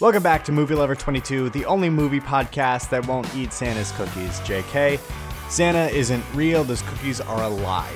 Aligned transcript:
Welcome 0.00 0.22
back 0.22 0.44
to 0.44 0.52
Movie 0.52 0.76
Lover 0.76 0.94
22, 0.94 1.50
the 1.50 1.64
only 1.64 1.90
movie 1.90 2.20
podcast 2.20 2.88
that 2.90 3.04
won't 3.08 3.34
eat 3.34 3.52
Santa's 3.52 3.90
cookies. 3.90 4.38
JK, 4.42 5.00
Santa 5.50 5.88
isn't 5.88 6.24
real, 6.34 6.62
those 6.62 6.82
cookies 6.82 7.20
are 7.20 7.42
a 7.42 7.48
lie. 7.48 7.90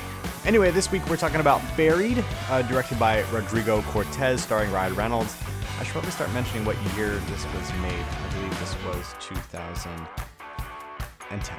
Anyway, 0.44 0.73
this 0.73 0.91
week 0.91 1.08
we're 1.08 1.17
talking 1.17 1.38
about 1.38 1.62
Buried, 1.76 2.25
uh, 2.50 2.62
directed 2.62 2.99
by 2.99 3.23
Rodrigo 3.30 3.83
Cortes, 3.83 4.42
starring 4.42 4.73
Ryan 4.73 4.96
Reynolds. 4.96 5.36
I 5.78 5.84
should 5.84 5.92
probably 5.92 6.10
start 6.10 6.33
mentioning 6.33 6.65
what 6.65 6.76
year 6.96 7.10
this 7.28 7.46
was 7.54 7.73
made. 7.75 7.94
I 7.94 8.34
believe 8.34 8.59
this 8.59 8.75
was 8.84 9.14
2010. 9.21 11.55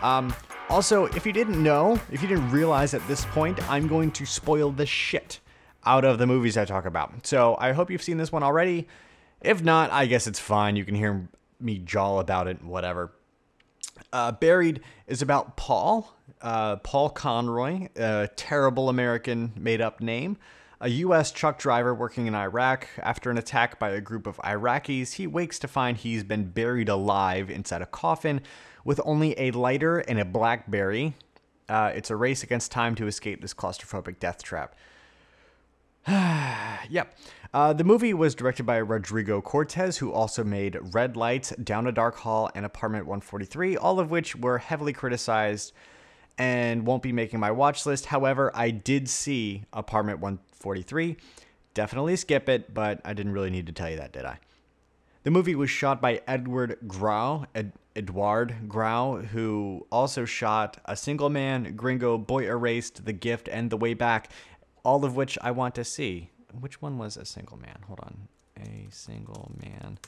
Um, 0.00 0.32
also, 0.68 1.06
if 1.06 1.26
you 1.26 1.32
didn't 1.32 1.60
know, 1.60 1.98
if 2.12 2.22
you 2.22 2.28
didn't 2.28 2.52
realize 2.52 2.94
at 2.94 3.04
this 3.08 3.24
point, 3.24 3.60
I'm 3.68 3.88
going 3.88 4.12
to 4.12 4.24
spoil 4.26 4.70
the 4.70 4.86
shit 4.86 5.40
out 5.84 6.04
of 6.04 6.18
the 6.18 6.26
movies 6.28 6.56
I 6.56 6.64
talk 6.64 6.84
about. 6.84 7.26
So 7.26 7.56
I 7.58 7.72
hope 7.72 7.90
you've 7.90 8.02
seen 8.02 8.16
this 8.16 8.30
one 8.30 8.44
already. 8.44 8.86
If 9.40 9.62
not, 9.62 9.90
I 9.90 10.06
guess 10.06 10.26
it's 10.26 10.40
fine. 10.40 10.76
You 10.76 10.84
can 10.84 10.94
hear 10.94 11.28
me 11.60 11.78
jaw 11.78 12.18
about 12.18 12.48
it, 12.48 12.62
whatever. 12.64 13.12
Uh, 14.12 14.32
Buried 14.32 14.80
is 15.06 15.22
about 15.22 15.56
Paul, 15.56 16.14
uh, 16.42 16.76
Paul 16.76 17.10
Conroy, 17.10 17.88
a 17.96 18.28
terrible 18.36 18.88
American 18.88 19.52
made 19.56 19.80
up 19.80 20.00
name, 20.00 20.36
a 20.80 20.88
U.S. 20.88 21.32
truck 21.32 21.58
driver 21.58 21.94
working 21.94 22.26
in 22.26 22.34
Iraq. 22.34 22.88
After 22.98 23.30
an 23.30 23.38
attack 23.38 23.78
by 23.78 23.90
a 23.90 24.00
group 24.00 24.26
of 24.26 24.36
Iraqis, 24.38 25.14
he 25.14 25.26
wakes 25.26 25.58
to 25.60 25.68
find 25.68 25.96
he's 25.96 26.24
been 26.24 26.50
buried 26.50 26.88
alive 26.88 27.50
inside 27.50 27.82
a 27.82 27.86
coffin 27.86 28.42
with 28.84 29.00
only 29.04 29.38
a 29.38 29.50
lighter 29.52 29.98
and 29.98 30.18
a 30.18 30.24
Blackberry. 30.24 31.14
Uh, 31.68 31.92
it's 31.94 32.10
a 32.10 32.16
race 32.16 32.42
against 32.42 32.70
time 32.70 32.94
to 32.94 33.06
escape 33.06 33.40
this 33.40 33.54
claustrophobic 33.54 34.20
death 34.20 34.42
trap. 34.42 34.76
yep. 36.88 37.18
Uh, 37.52 37.72
the 37.72 37.82
movie 37.82 38.14
was 38.14 38.34
directed 38.34 38.64
by 38.64 38.76
Rodrigo 38.76 39.40
Cortes, 39.40 39.96
who 39.96 40.12
also 40.12 40.44
made 40.44 40.78
Red 40.92 41.16
Lights, 41.16 41.50
Down 41.62 41.86
a 41.86 41.92
Dark 41.92 42.16
Hall, 42.16 42.50
and 42.54 42.64
Apartment 42.64 43.06
143, 43.06 43.76
all 43.76 43.98
of 43.98 44.10
which 44.10 44.36
were 44.36 44.58
heavily 44.58 44.92
criticized 44.92 45.72
and 46.38 46.86
won't 46.86 47.02
be 47.02 47.12
making 47.12 47.40
my 47.40 47.50
watch 47.50 47.86
list. 47.86 48.06
However, 48.06 48.52
I 48.54 48.70
did 48.70 49.08
see 49.08 49.64
Apartment 49.72 50.20
143. 50.20 51.16
Definitely 51.74 52.16
skip 52.16 52.48
it, 52.48 52.72
but 52.72 53.00
I 53.04 53.12
didn't 53.12 53.32
really 53.32 53.50
need 53.50 53.66
to 53.66 53.72
tell 53.72 53.90
you 53.90 53.96
that, 53.96 54.12
did 54.12 54.26
I? 54.26 54.38
The 55.24 55.30
movie 55.32 55.56
was 55.56 55.70
shot 55.70 56.00
by 56.00 56.20
Edward 56.28 56.78
Grau, 56.86 57.46
Ed, 57.52 57.72
Eduard 57.96 58.68
Grau, 58.68 59.16
who 59.16 59.86
also 59.90 60.24
shot 60.24 60.78
A 60.84 60.94
Single 60.94 61.30
Man, 61.30 61.74
Gringo, 61.74 62.16
Boy 62.16 62.46
Erased, 62.46 63.06
The 63.06 63.12
Gift, 63.12 63.48
and 63.48 63.70
The 63.70 63.76
Way 63.76 63.94
Back, 63.94 64.30
all 64.86 65.04
of 65.04 65.16
which 65.16 65.36
I 65.42 65.50
want 65.50 65.74
to 65.74 65.84
see. 65.84 66.30
Which 66.60 66.80
one 66.80 66.96
was 66.96 67.16
A 67.16 67.24
Single 67.24 67.56
Man? 67.58 67.78
Hold 67.88 67.98
on. 68.00 68.28
A 68.56 68.86
Single 68.90 69.50
Man. 69.60 69.98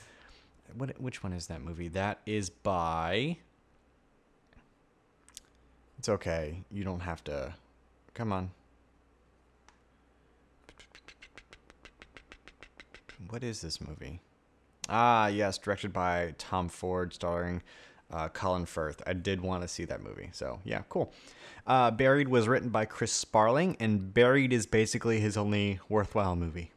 What? 0.73 0.99
Which 1.01 1.21
one 1.21 1.33
is 1.33 1.47
that 1.47 1.61
movie? 1.61 1.89
That 1.89 2.21
is 2.25 2.49
by. 2.49 3.37
It's 5.97 6.07
okay. 6.07 6.63
You 6.71 6.85
don't 6.85 7.01
have 7.01 7.21
to. 7.25 7.53
Come 8.13 8.31
on. 8.31 8.51
What 13.27 13.43
is 13.43 13.59
this 13.59 13.81
movie? 13.81 14.21
Ah, 14.87 15.27
yes, 15.27 15.57
directed 15.57 15.91
by 15.91 16.35
Tom 16.37 16.69
Ford, 16.69 17.13
starring 17.13 17.61
uh, 18.11 18.29
Colin 18.29 18.65
Firth. 18.65 19.01
I 19.05 19.13
did 19.13 19.41
want 19.41 19.61
to 19.63 19.67
see 19.67 19.85
that 19.85 20.03
movie. 20.03 20.29
So, 20.33 20.59
yeah, 20.63 20.81
cool. 20.89 21.13
Uh, 21.67 21.91
Buried 21.91 22.27
was 22.27 22.47
written 22.47 22.69
by 22.69 22.85
Chris 22.85 23.11
Sparling, 23.11 23.77
and 23.79 24.13
Buried 24.13 24.53
is 24.53 24.65
basically 24.65 25.19
his 25.19 25.37
only 25.37 25.79
worthwhile 25.87 26.35
movie. 26.35 26.71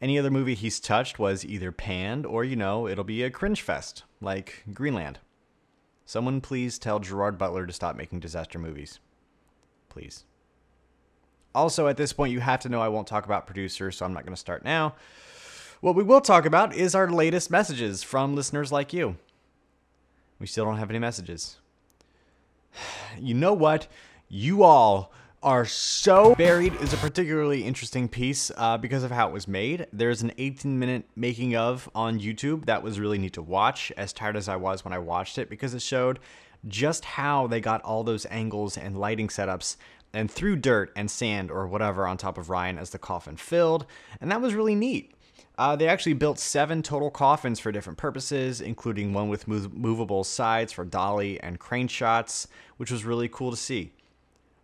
Any 0.00 0.18
other 0.18 0.30
movie 0.30 0.54
he's 0.54 0.80
touched 0.80 1.18
was 1.18 1.44
either 1.44 1.72
panned 1.72 2.26
or, 2.26 2.44
you 2.44 2.56
know, 2.56 2.88
it'll 2.88 3.04
be 3.04 3.22
a 3.22 3.30
cringe 3.30 3.62
fest, 3.62 4.02
like 4.20 4.64
Greenland. 4.74 5.18
Someone 6.04 6.40
please 6.40 6.78
tell 6.78 6.98
Gerard 6.98 7.38
Butler 7.38 7.66
to 7.66 7.72
stop 7.72 7.96
making 7.96 8.20
disaster 8.20 8.58
movies. 8.58 8.98
Please. 9.88 10.24
Also, 11.54 11.86
at 11.86 11.96
this 11.96 12.12
point, 12.12 12.32
you 12.32 12.40
have 12.40 12.60
to 12.60 12.68
know 12.68 12.82
I 12.82 12.88
won't 12.88 13.06
talk 13.06 13.24
about 13.24 13.46
producers, 13.46 13.96
so 13.96 14.04
I'm 14.04 14.12
not 14.12 14.24
going 14.24 14.34
to 14.34 14.40
start 14.40 14.64
now. 14.64 14.96
What 15.80 15.94
we 15.94 16.02
will 16.02 16.20
talk 16.20 16.44
about 16.44 16.74
is 16.74 16.94
our 16.94 17.08
latest 17.08 17.50
messages 17.50 18.02
from 18.02 18.34
listeners 18.34 18.72
like 18.72 18.92
you. 18.92 19.16
We 20.38 20.46
still 20.46 20.64
don't 20.64 20.78
have 20.78 20.90
any 20.90 20.98
messages. 20.98 21.58
You 23.16 23.34
know 23.34 23.52
what? 23.52 23.86
You 24.28 24.64
all 24.64 25.12
are 25.44 25.64
so 25.66 26.34
buried 26.34 26.74
is 26.80 26.92
a 26.92 26.96
particularly 26.96 27.62
interesting 27.62 28.08
piece 28.08 28.50
uh, 28.56 28.78
because 28.78 29.04
of 29.04 29.10
how 29.12 29.28
it 29.28 29.32
was 29.32 29.46
made. 29.46 29.86
There's 29.92 30.22
an 30.22 30.32
18 30.36 30.76
minute 30.78 31.04
making 31.14 31.54
of 31.54 31.88
on 31.94 32.18
YouTube 32.18 32.64
that 32.64 32.82
was 32.82 32.98
really 32.98 33.18
neat 33.18 33.34
to 33.34 33.42
watch, 33.42 33.92
as 33.96 34.12
tired 34.12 34.36
as 34.36 34.48
I 34.48 34.56
was 34.56 34.84
when 34.84 34.92
I 34.92 34.98
watched 34.98 35.38
it, 35.38 35.48
because 35.48 35.74
it 35.74 35.82
showed 35.82 36.18
just 36.66 37.04
how 37.04 37.46
they 37.46 37.60
got 37.60 37.82
all 37.82 38.02
those 38.02 38.26
angles 38.30 38.76
and 38.76 38.98
lighting 38.98 39.28
setups 39.28 39.76
and 40.14 40.30
threw 40.30 40.56
dirt 40.56 40.90
and 40.96 41.10
sand 41.10 41.50
or 41.50 41.66
whatever 41.66 42.06
on 42.06 42.16
top 42.16 42.38
of 42.38 42.48
Ryan 42.48 42.78
as 42.78 42.90
the 42.90 42.98
coffin 42.98 43.36
filled. 43.36 43.84
And 44.20 44.30
that 44.30 44.40
was 44.40 44.54
really 44.54 44.74
neat. 44.74 45.13
Uh, 45.56 45.76
they 45.76 45.86
actually 45.86 46.14
built 46.14 46.38
seven 46.38 46.82
total 46.82 47.10
coffins 47.10 47.60
for 47.60 47.70
different 47.70 47.98
purposes, 47.98 48.60
including 48.60 49.12
one 49.12 49.28
with 49.28 49.46
mov- 49.46 49.72
movable 49.72 50.24
sides 50.24 50.72
for 50.72 50.84
dolly 50.84 51.40
and 51.40 51.60
crane 51.60 51.86
shots, 51.86 52.48
which 52.76 52.90
was 52.90 53.04
really 53.04 53.28
cool 53.28 53.52
to 53.52 53.56
see. 53.56 53.92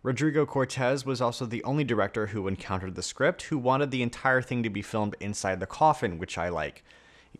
Rodrigo 0.03 0.45
Cortes 0.45 1.05
was 1.05 1.21
also 1.21 1.45
the 1.45 1.63
only 1.63 1.83
director 1.83 2.27
who 2.27 2.47
encountered 2.47 2.95
the 2.95 3.03
script 3.03 3.43
who 3.43 3.57
wanted 3.57 3.91
the 3.91 4.01
entire 4.01 4.41
thing 4.41 4.63
to 4.63 4.69
be 4.69 4.81
filmed 4.81 5.15
inside 5.19 5.59
the 5.59 5.67
coffin, 5.67 6.17
which 6.17 6.37
I 6.37 6.49
like. 6.49 6.83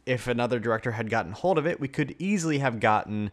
If 0.05 0.27
another 0.27 0.59
director 0.59 0.91
had 0.91 1.09
gotten 1.09 1.33
hold 1.33 1.57
of 1.57 1.67
it, 1.67 1.79
we 1.79 1.87
could 1.87 2.15
easily 2.19 2.59
have 2.59 2.79
gotten 2.79 3.31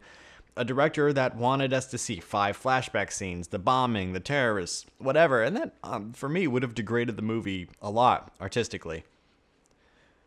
a 0.57 0.65
director 0.65 1.13
that 1.13 1.37
wanted 1.37 1.73
us 1.73 1.87
to 1.87 1.99
see 1.99 2.19
five 2.19 2.61
flashback 2.61 3.13
scenes, 3.13 3.49
the 3.49 3.59
bombing, 3.61 4.15
the 4.15 4.21
terrorists, 4.21 4.87
whatever, 4.99 5.43
and 5.43 5.57
that, 5.57 5.75
um, 5.85 6.13
for 6.13 6.29
me, 6.29 6.49
would 6.49 6.65
have 6.65 6.75
degraded 6.75 7.17
the 7.17 7.23
movie 7.23 7.69
a 7.81 7.91
lot 7.91 8.35
artistically. 8.41 9.05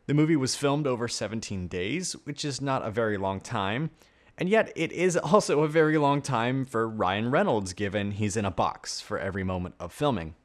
The 0.07 0.13
movie 0.13 0.35
was 0.35 0.55
filmed 0.55 0.87
over 0.87 1.07
17 1.07 1.67
days, 1.67 2.13
which 2.23 2.43
is 2.43 2.61
not 2.61 2.85
a 2.85 2.91
very 2.91 3.17
long 3.17 3.39
time, 3.39 3.91
and 4.37 4.49
yet 4.49 4.71
it 4.75 4.91
is 4.91 5.15
also 5.17 5.61
a 5.61 5.67
very 5.67 5.97
long 5.97 6.21
time 6.21 6.65
for 6.65 6.87
Ryan 6.87 7.31
Reynolds, 7.31 7.73
given 7.73 8.11
he's 8.11 8.35
in 8.35 8.45
a 8.45 8.51
box 8.51 8.99
for 8.99 9.19
every 9.19 9.43
moment 9.43 9.75
of 9.79 9.93
filming. 9.93 10.35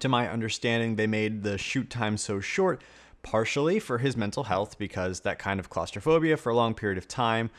To 0.00 0.08
my 0.08 0.28
understanding, 0.28 0.96
they 0.96 1.06
made 1.06 1.42
the 1.42 1.56
shoot 1.58 1.88
time 1.88 2.16
so 2.16 2.40
short 2.40 2.82
partially 3.22 3.78
for 3.78 3.98
his 3.98 4.16
mental 4.16 4.44
health 4.44 4.78
because 4.78 5.20
that 5.20 5.38
kind 5.38 5.60
of 5.60 5.70
claustrophobia 5.70 6.36
for 6.36 6.50
a 6.50 6.56
long 6.56 6.74
period 6.74 6.98
of 6.98 7.06
time 7.08 7.50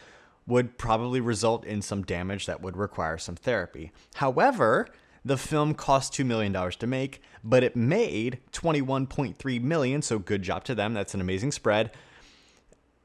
would 0.46 0.78
probably 0.78 1.22
result 1.22 1.66
in 1.66 1.82
some 1.82 2.04
damage 2.04 2.46
that 2.46 2.62
would 2.62 2.76
require 2.76 3.18
some 3.18 3.36
therapy. 3.36 3.92
However, 4.16 4.88
the 5.26 5.38
film 5.38 5.74
cost 5.74 6.14
$2 6.14 6.26
million 6.26 6.54
to 6.54 6.88
make, 6.88 7.22
but 7.44 7.64
it 7.64 7.76
made 7.76 8.40
21.3 8.52 9.62
million, 9.62 10.02
so 10.02 10.20
good 10.20 10.42
job 10.42 10.64
to 10.66 10.76
them. 10.76 10.94
That's 10.94 11.14
an 11.14 11.22
amazing 11.22 11.52
spread. 11.52 11.92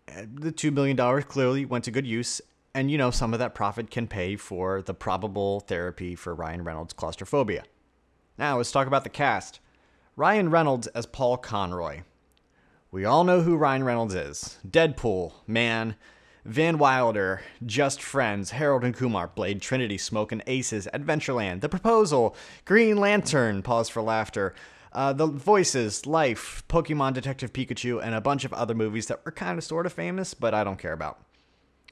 The 0.06 0.53
$2 0.53 0.73
million 0.73 0.97
clearly 1.23 1.65
went 1.65 1.84
to 1.84 1.91
good 1.91 2.06
use, 2.06 2.41
and 2.75 2.91
you 2.91 2.99
know, 2.99 3.11
some 3.11 3.33
of 3.33 3.39
that 3.39 3.55
profit 3.55 3.91
can 3.91 4.09
pay 4.09 4.37
for 4.37 4.83
the 4.83 4.95
probable 4.95 5.61
therapy 5.61 6.15
for 6.15 6.34
Ryan 6.34 6.65
Reynolds' 6.65 6.93
claustrophobia. 6.93 7.65
Now, 8.39 8.56
let's 8.56 8.73
talk 8.73 8.87
about 8.87 9.05
the 9.05 9.11
cast. 9.11 9.61
Ryan 10.17 10.50
Reynolds 10.50 10.87
as 10.89 11.06
Paul 11.06 11.37
Conroy. 11.37 12.03
We 12.91 13.05
all 13.05 13.23
know 13.23 13.43
who 13.43 13.56
Ryan 13.56 13.85
Reynolds 13.85 14.15
is 14.15 14.59
Deadpool, 14.67 15.35
man. 15.47 15.95
Van 16.48 16.78
Wilder, 16.78 17.42
Just 17.66 18.03
Friends, 18.03 18.53
Harold 18.53 18.82
and 18.82 18.97
Kumar, 18.97 19.28
Blade 19.28 19.60
Trinity, 19.60 19.98
Smokin' 19.98 20.42
Aces, 20.47 20.88
Adventureland, 20.94 21.60
The 21.60 21.69
Proposal, 21.69 22.34
Green 22.64 22.97
Lantern, 22.97 23.60
pause 23.60 23.91
for 23.91 24.00
laughter, 24.00 24.54
uh, 24.94 25.12
The 25.12 25.26
Voices, 25.26 26.06
Life, 26.06 26.64
Pokemon 26.66 27.12
Detective 27.12 27.53
Pikachu, 27.53 28.03
and 28.03 28.14
a 28.14 28.22
bunch 28.22 28.47
of 28.47 28.54
other 28.54 28.75
movies 28.75 29.08
that 29.08 29.22
were 29.26 29.31
kind 29.31 29.58
of 29.58 29.64
sort 29.64 29.84
of 29.84 29.92
famous, 29.92 30.32
but 30.32 30.54
I 30.54 30.64
don't 30.64 30.78
care 30.78 30.94
about. 30.94 31.20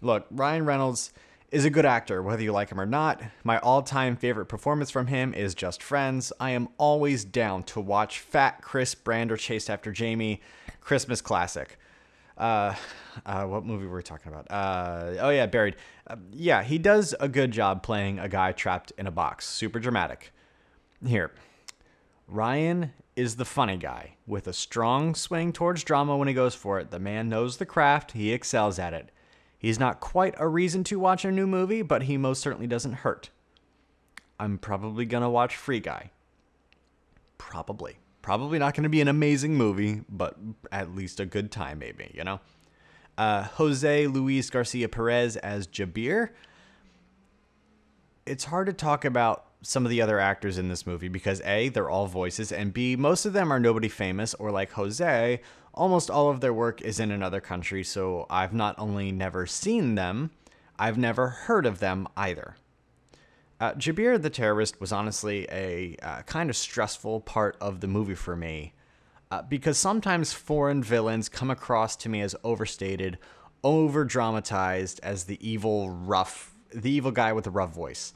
Look, 0.00 0.26
Ryan 0.30 0.64
Reynolds 0.64 1.12
is 1.50 1.66
a 1.66 1.70
good 1.70 1.84
actor, 1.84 2.22
whether 2.22 2.42
you 2.42 2.52
like 2.52 2.70
him 2.70 2.80
or 2.80 2.86
not. 2.86 3.20
My 3.44 3.58
all 3.58 3.82
time 3.82 4.16
favorite 4.16 4.46
performance 4.46 4.90
from 4.90 5.08
him 5.08 5.34
is 5.34 5.54
Just 5.54 5.82
Friends. 5.82 6.32
I 6.40 6.52
am 6.52 6.68
always 6.78 7.26
down 7.26 7.62
to 7.64 7.80
watch 7.82 8.20
Fat 8.20 8.62
Chris 8.62 8.94
Brander 8.94 9.36
chased 9.36 9.68
after 9.68 9.92
Jamie, 9.92 10.40
Christmas 10.80 11.20
classic 11.20 11.78
uh, 12.36 12.74
uh, 13.24 13.44
what 13.44 13.64
movie 13.64 13.86
were 13.86 13.96
we 13.96 14.02
talking 14.02 14.32
about? 14.32 14.50
Uh, 14.50 15.14
oh 15.20 15.30
yeah, 15.30 15.46
Buried. 15.46 15.76
Uh, 16.06 16.16
yeah, 16.32 16.62
he 16.62 16.78
does 16.78 17.14
a 17.20 17.28
good 17.28 17.50
job 17.50 17.82
playing 17.82 18.18
a 18.18 18.28
guy 18.28 18.52
trapped 18.52 18.92
in 18.98 19.06
a 19.06 19.10
box. 19.10 19.46
Super 19.46 19.78
dramatic. 19.78 20.32
Here, 21.04 21.30
Ryan 22.26 22.92
is 23.14 23.36
the 23.36 23.44
funny 23.44 23.76
guy 23.76 24.16
with 24.26 24.46
a 24.46 24.52
strong 24.52 25.14
swing 25.14 25.52
towards 25.52 25.84
drama 25.84 26.16
when 26.16 26.28
he 26.28 26.34
goes 26.34 26.54
for 26.54 26.78
it. 26.78 26.90
The 26.90 26.98
man 26.98 27.28
knows 27.28 27.56
the 27.56 27.66
craft. 27.66 28.12
He 28.12 28.32
excels 28.32 28.78
at 28.78 28.92
it. 28.92 29.10
He's 29.58 29.78
not 29.78 30.00
quite 30.00 30.34
a 30.38 30.46
reason 30.46 30.84
to 30.84 30.98
watch 30.98 31.24
a 31.24 31.32
new 31.32 31.46
movie, 31.46 31.82
but 31.82 32.02
he 32.02 32.16
most 32.18 32.42
certainly 32.42 32.66
doesn't 32.66 32.92
hurt. 32.92 33.30
I'm 34.38 34.58
probably 34.58 35.06
gonna 35.06 35.30
watch 35.30 35.56
Free 35.56 35.80
Guy. 35.80 36.10
Probably. 37.38 37.96
Probably 38.26 38.58
not 38.58 38.74
going 38.74 38.82
to 38.82 38.88
be 38.88 39.00
an 39.00 39.06
amazing 39.06 39.54
movie, 39.54 40.02
but 40.08 40.36
at 40.72 40.96
least 40.96 41.20
a 41.20 41.26
good 41.26 41.52
time, 41.52 41.78
maybe, 41.78 42.10
you 42.12 42.24
know? 42.24 42.40
Uh, 43.16 43.44
Jose 43.44 44.08
Luis 44.08 44.50
Garcia 44.50 44.88
Perez 44.88 45.36
as 45.36 45.68
Jabir. 45.68 46.30
It's 48.26 48.46
hard 48.46 48.66
to 48.66 48.72
talk 48.72 49.04
about 49.04 49.44
some 49.62 49.86
of 49.86 49.90
the 49.90 50.02
other 50.02 50.18
actors 50.18 50.58
in 50.58 50.66
this 50.66 50.88
movie 50.88 51.06
because 51.06 51.40
A, 51.42 51.68
they're 51.68 51.88
all 51.88 52.08
voices, 52.08 52.50
and 52.50 52.74
B, 52.74 52.96
most 52.96 53.26
of 53.26 53.32
them 53.32 53.52
are 53.52 53.60
nobody 53.60 53.88
famous, 53.88 54.34
or 54.34 54.50
like 54.50 54.72
Jose, 54.72 55.40
almost 55.72 56.10
all 56.10 56.28
of 56.28 56.40
their 56.40 56.52
work 56.52 56.82
is 56.82 56.98
in 56.98 57.12
another 57.12 57.40
country, 57.40 57.84
so 57.84 58.26
I've 58.28 58.52
not 58.52 58.74
only 58.76 59.12
never 59.12 59.46
seen 59.46 59.94
them, 59.94 60.32
I've 60.80 60.98
never 60.98 61.28
heard 61.28 61.64
of 61.64 61.78
them 61.78 62.08
either. 62.16 62.56
Uh, 63.58 63.72
Jabir 63.72 64.20
the 64.20 64.30
terrorist 64.30 64.80
was 64.80 64.92
honestly 64.92 65.46
a 65.50 65.96
uh, 66.02 66.22
kind 66.22 66.50
of 66.50 66.56
stressful 66.56 67.20
part 67.20 67.56
of 67.60 67.80
the 67.80 67.86
movie 67.86 68.14
for 68.14 68.36
me 68.36 68.74
uh, 69.30 69.42
because 69.42 69.78
sometimes 69.78 70.32
foreign 70.32 70.82
villains 70.82 71.28
come 71.28 71.50
across 71.50 71.96
to 71.96 72.08
me 72.08 72.20
as 72.20 72.36
overstated, 72.44 73.18
over 73.64 74.04
dramatized 74.04 75.00
as 75.02 75.24
the 75.24 75.38
evil, 75.46 75.88
rough, 75.90 76.54
the 76.72 76.90
evil 76.90 77.10
guy 77.10 77.32
with 77.32 77.44
the 77.44 77.50
rough 77.50 77.74
voice. 77.74 78.12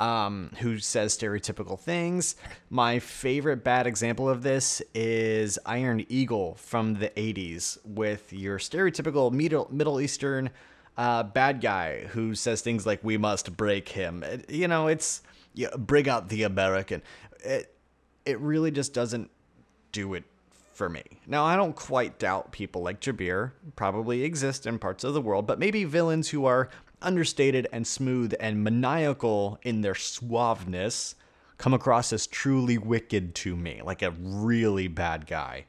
Um, 0.00 0.50
who 0.58 0.80
says 0.80 1.16
stereotypical 1.16 1.78
things. 1.78 2.34
My 2.70 2.98
favorite 2.98 3.62
bad 3.62 3.86
example 3.86 4.28
of 4.28 4.42
this 4.42 4.82
is 4.94 5.60
Iron 5.64 6.04
Eagle 6.08 6.56
from 6.56 6.94
the 6.94 7.10
80s, 7.10 7.78
with 7.84 8.32
your 8.32 8.58
stereotypical 8.58 9.30
Middle, 9.30 9.68
Middle 9.70 10.00
Eastern 10.00 10.50
uh, 10.96 11.22
bad 11.22 11.60
guy 11.60 12.06
who 12.06 12.34
says 12.34 12.60
things 12.60 12.86
like 12.86 13.02
"We 13.02 13.16
must 13.16 13.56
break 13.56 13.88
him." 13.88 14.22
It, 14.22 14.50
you 14.50 14.68
know, 14.68 14.88
it's 14.88 15.22
yeah, 15.54 15.68
bring 15.76 16.08
out 16.08 16.28
the 16.28 16.42
American. 16.42 17.02
It 17.44 17.74
it 18.24 18.38
really 18.40 18.70
just 18.70 18.94
doesn't 18.94 19.30
do 19.90 20.14
it 20.14 20.24
for 20.72 20.88
me. 20.88 21.02
Now, 21.26 21.44
I 21.44 21.56
don't 21.56 21.76
quite 21.76 22.18
doubt 22.18 22.52
people 22.52 22.82
like 22.82 23.00
Jabir 23.00 23.52
probably 23.76 24.24
exist 24.24 24.66
in 24.66 24.78
parts 24.78 25.04
of 25.04 25.14
the 25.14 25.20
world, 25.20 25.46
but 25.46 25.58
maybe 25.58 25.84
villains 25.84 26.30
who 26.30 26.46
are 26.46 26.70
understated 27.02 27.66
and 27.72 27.86
smooth 27.86 28.32
and 28.40 28.64
maniacal 28.64 29.58
in 29.62 29.82
their 29.82 29.94
suaveness 29.94 31.14
come 31.58 31.74
across 31.74 32.12
as 32.12 32.26
truly 32.26 32.78
wicked 32.78 33.34
to 33.36 33.54
me, 33.54 33.80
like 33.84 34.02
a 34.02 34.10
really 34.10 34.88
bad 34.88 35.26
guy. 35.26 35.66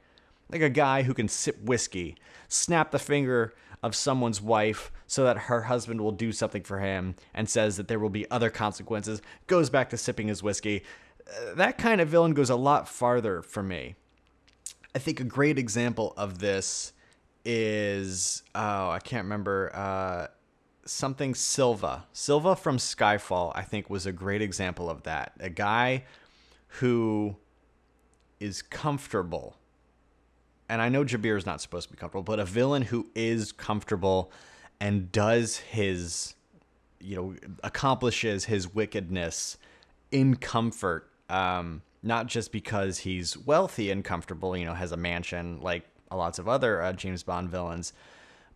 Like 0.49 0.61
a 0.61 0.69
guy 0.69 1.03
who 1.03 1.13
can 1.13 1.27
sip 1.27 1.61
whiskey, 1.61 2.15
snap 2.47 2.91
the 2.91 2.99
finger 2.99 3.53
of 3.83 3.95
someone's 3.95 4.41
wife 4.41 4.91
so 5.05 5.25
that 5.25 5.37
her 5.37 5.63
husband 5.63 6.01
will 6.01 6.13
do 6.13 6.31
something 6.31 6.63
for 6.63 6.79
him 6.79 7.15
and 7.33 7.47
says 7.47 7.77
that 7.77 7.89
there 7.89 7.99
will 7.99 8.09
be 8.09 8.29
other 8.31 8.49
consequences, 8.49 9.21
goes 9.45 9.69
back 9.69 9.89
to 9.89 9.97
sipping 9.97 10.29
his 10.29 10.41
whiskey. 10.41 10.83
Uh, 11.27 11.53
that 11.55 11.77
kind 11.77 11.99
of 11.99 12.07
villain 12.07 12.33
goes 12.33 12.49
a 12.49 12.55
lot 12.55 12.87
farther 12.87 13.41
for 13.41 13.61
me. 13.61 13.95
I 14.95 14.99
think 14.99 15.19
a 15.19 15.25
great 15.25 15.59
example 15.59 16.13
of 16.17 16.39
this 16.39 16.93
is 17.45 18.41
oh, 18.55 18.89
I 18.89 18.99
can't 18.99 19.25
remember 19.25 19.69
uh, 19.75 20.27
something 20.85 21.35
Silva. 21.35 22.05
Silva 22.13 22.55
from 22.55 22.77
Skyfall, 22.77 23.51
I 23.53 23.63
think, 23.63 23.89
was 23.89 24.05
a 24.05 24.13
great 24.13 24.41
example 24.41 24.89
of 24.89 25.03
that. 25.03 25.33
A 25.39 25.49
guy 25.49 26.05
who 26.79 27.35
is 28.39 28.61
comfortable 28.61 29.57
and 30.73 30.81
I 30.81 30.89
know 30.89 31.05
Jabir 31.05 31.37
is 31.37 31.45
not 31.45 31.61
supposed 31.61 31.87
to 31.87 31.93
be 31.93 31.99
comfortable, 31.99 32.23
but 32.23 32.39
a 32.39 32.45
villain 32.45 32.81
who 32.81 33.05
is 33.13 33.51
comfortable 33.51 34.31
and 34.79 35.11
does 35.11 35.57
his, 35.57 36.33
you 36.99 37.15
know, 37.15 37.35
accomplishes 37.63 38.45
his 38.45 38.73
wickedness 38.73 39.59
in 40.09 40.35
comfort, 40.35 41.11
um, 41.29 41.83
not 42.01 42.25
just 42.25 42.51
because 42.51 42.97
he's 42.97 43.37
wealthy 43.37 43.91
and 43.91 44.03
comfortable, 44.03 44.57
you 44.57 44.65
know, 44.65 44.73
has 44.73 44.91
a 44.91 44.97
mansion 44.97 45.59
like 45.61 45.83
lots 46.11 46.39
of 46.39 46.49
other 46.49 46.81
uh, 46.81 46.91
James 46.91 47.21
Bond 47.21 47.51
villains, 47.51 47.93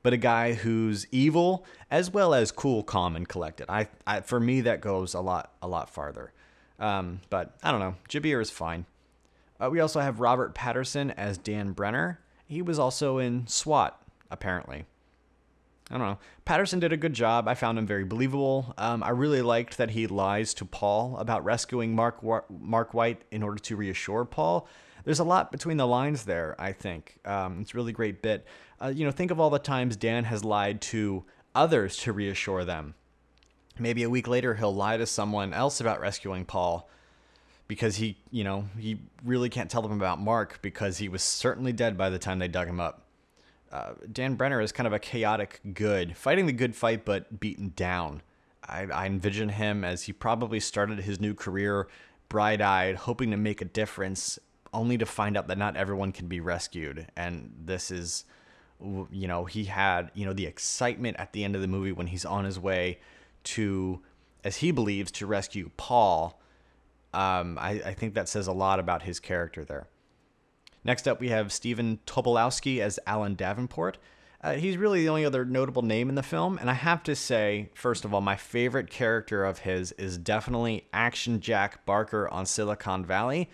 but 0.01 0.11
a 0.11 0.17
guy 0.17 0.53
who's 0.53 1.05
evil 1.11 1.67
as 1.91 2.09
well 2.09 2.33
as 2.33 2.51
cool, 2.51 2.81
calm, 2.81 3.15
and 3.15 3.29
collected. 3.29 3.69
I, 3.69 3.89
I 4.07 4.21
for 4.21 4.39
me, 4.39 4.61
that 4.61 4.81
goes 4.81 5.13
a 5.13 5.21
lot, 5.21 5.53
a 5.61 5.67
lot 5.67 5.91
farther. 5.91 6.33
Um, 6.79 7.21
but 7.29 7.55
I 7.61 7.69
don't 7.69 7.79
know. 7.79 7.93
Jabir 8.09 8.41
is 8.41 8.49
fine. 8.49 8.87
Uh, 9.59 9.69
we 9.69 9.79
also 9.79 9.99
have 9.99 10.19
Robert 10.19 10.53
Paterson 10.53 11.11
as 11.11 11.37
Dan 11.37 11.71
Brenner. 11.71 12.19
He 12.47 12.61
was 12.61 12.79
also 12.79 13.17
in 13.17 13.47
SWAT, 13.47 14.01
apparently. 14.29 14.85
I 15.89 15.97
don't 15.97 16.07
know. 16.07 16.19
Patterson 16.43 16.79
did 16.79 16.91
a 16.91 16.97
good 16.97 17.13
job. 17.13 17.47
I 17.47 17.53
found 17.53 17.77
him 17.77 17.87
very 17.87 18.03
believable. 18.03 18.73
Um, 18.77 19.03
I 19.03 19.09
really 19.09 19.41
liked 19.41 19.77
that 19.77 19.91
he 19.91 20.05
lies 20.05 20.53
to 20.55 20.65
Paul 20.65 21.15
about 21.17 21.45
rescuing 21.45 21.95
Mark 21.95 22.21
Mark 22.49 22.93
White 22.93 23.21
in 23.31 23.41
order 23.41 23.59
to 23.59 23.75
reassure 23.75 24.25
Paul. 24.25 24.67
There's 25.05 25.19
a 25.19 25.23
lot 25.23 25.51
between 25.51 25.77
the 25.77 25.87
lines 25.87 26.25
there. 26.25 26.55
I 26.59 26.73
think 26.73 27.19
um, 27.23 27.61
it's 27.61 27.73
a 27.73 27.77
really 27.77 27.93
great 27.93 28.21
bit. 28.21 28.45
Uh, 28.81 28.87
you 28.87 29.05
know, 29.05 29.11
think 29.11 29.31
of 29.31 29.39
all 29.39 29.49
the 29.49 29.59
times 29.59 29.95
Dan 29.95 30.25
has 30.25 30.43
lied 30.43 30.81
to 30.81 31.23
others 31.55 31.95
to 31.97 32.11
reassure 32.11 32.65
them. 32.65 32.93
Maybe 33.79 34.03
a 34.03 34.09
week 34.09 34.27
later 34.27 34.55
he'll 34.55 34.75
lie 34.75 34.97
to 34.97 35.05
someone 35.05 35.53
else 35.53 35.79
about 35.79 36.01
rescuing 36.01 36.43
Paul 36.43 36.89
because 37.67 37.97
he, 37.97 38.17
you 38.31 38.43
know, 38.43 38.65
he 38.77 38.99
really 39.23 39.49
can't 39.49 39.69
tell 39.69 39.81
them 39.81 39.91
about 39.91 40.19
Mark 40.19 40.59
because 40.61 40.97
he 40.97 41.09
was 41.09 41.21
certainly 41.21 41.73
dead 41.73 41.97
by 41.97 42.09
the 42.09 42.19
time 42.19 42.39
they 42.39 42.47
dug 42.47 42.67
him 42.67 42.79
up. 42.79 43.03
Uh, 43.71 43.93
Dan 44.11 44.35
Brenner 44.35 44.61
is 44.61 44.71
kind 44.71 44.87
of 44.87 44.93
a 44.93 44.99
chaotic 44.99 45.59
good, 45.73 46.15
fighting 46.15 46.45
the 46.45 46.53
good 46.53 46.75
fight 46.75 47.03
but 47.03 47.39
beaten 47.39 47.73
down. 47.75 48.21
I, 48.65 48.87
I 48.93 49.05
envision 49.05 49.49
him 49.49 49.83
as 49.83 50.03
he 50.03 50.13
probably 50.13 50.59
started 50.59 50.99
his 50.99 51.19
new 51.19 51.33
career 51.33 51.87
bright 52.29 52.61
eyed, 52.61 52.95
hoping 52.95 53.31
to 53.31 53.37
make 53.37 53.61
a 53.61 53.65
difference, 53.65 54.39
only 54.73 54.97
to 54.97 55.05
find 55.05 55.37
out 55.37 55.47
that 55.47 55.57
not 55.57 55.75
everyone 55.75 56.11
can 56.11 56.27
be 56.27 56.39
rescued. 56.39 57.07
And 57.15 57.53
this 57.65 57.91
is, 57.91 58.25
you 58.79 59.27
know, 59.27 59.45
he 59.45 59.65
had, 59.65 60.11
you 60.13 60.25
know, 60.25 60.33
the 60.33 60.45
excitement 60.45 61.17
at 61.19 61.33
the 61.33 61.43
end 61.43 61.55
of 61.55 61.61
the 61.61 61.67
movie 61.67 61.91
when 61.91 62.07
he's 62.07 62.25
on 62.25 62.45
his 62.45 62.59
way 62.59 62.99
to, 63.43 64.01
as 64.43 64.57
he 64.57 64.71
believes, 64.71 65.11
to 65.11 65.25
rescue 65.25 65.71
Paul 65.77 66.39
um, 67.13 67.57
I, 67.59 67.81
I, 67.85 67.93
think 67.93 68.13
that 68.13 68.27
says 68.29 68.47
a 68.47 68.51
lot 68.51 68.79
about 68.79 69.03
his 69.03 69.19
character 69.19 69.63
there. 69.63 69.87
Next 70.83 71.07
up, 71.07 71.19
we 71.19 71.29
have 71.29 71.51
Stephen 71.51 71.99
Tobolowsky 72.05 72.79
as 72.79 72.99
Alan 73.07 73.35
Davenport. 73.35 73.97
Uh, 74.41 74.53
he's 74.53 74.77
really 74.77 75.01
the 75.01 75.09
only 75.09 75.25
other 75.25 75.43
notable 75.43 75.81
name 75.81 76.09
in 76.09 76.15
the 76.15 76.23
film, 76.23 76.57
and 76.59 76.69
I 76.69 76.73
have 76.73 77.01
to 77.03 77.15
say, 77.15 77.69
first 77.73 78.05
of 78.05 78.13
all, 78.13 78.21
my 78.21 78.35
favorite 78.35 78.89
character 78.89 79.43
of 79.43 79.59
his 79.59 79.93
is 79.93 80.17
definitely 80.17 80.87
Action 80.93 81.39
Jack 81.39 81.85
Barker 81.85 82.29
on 82.29 82.45
Silicon 82.45 83.03
Valley 83.05 83.49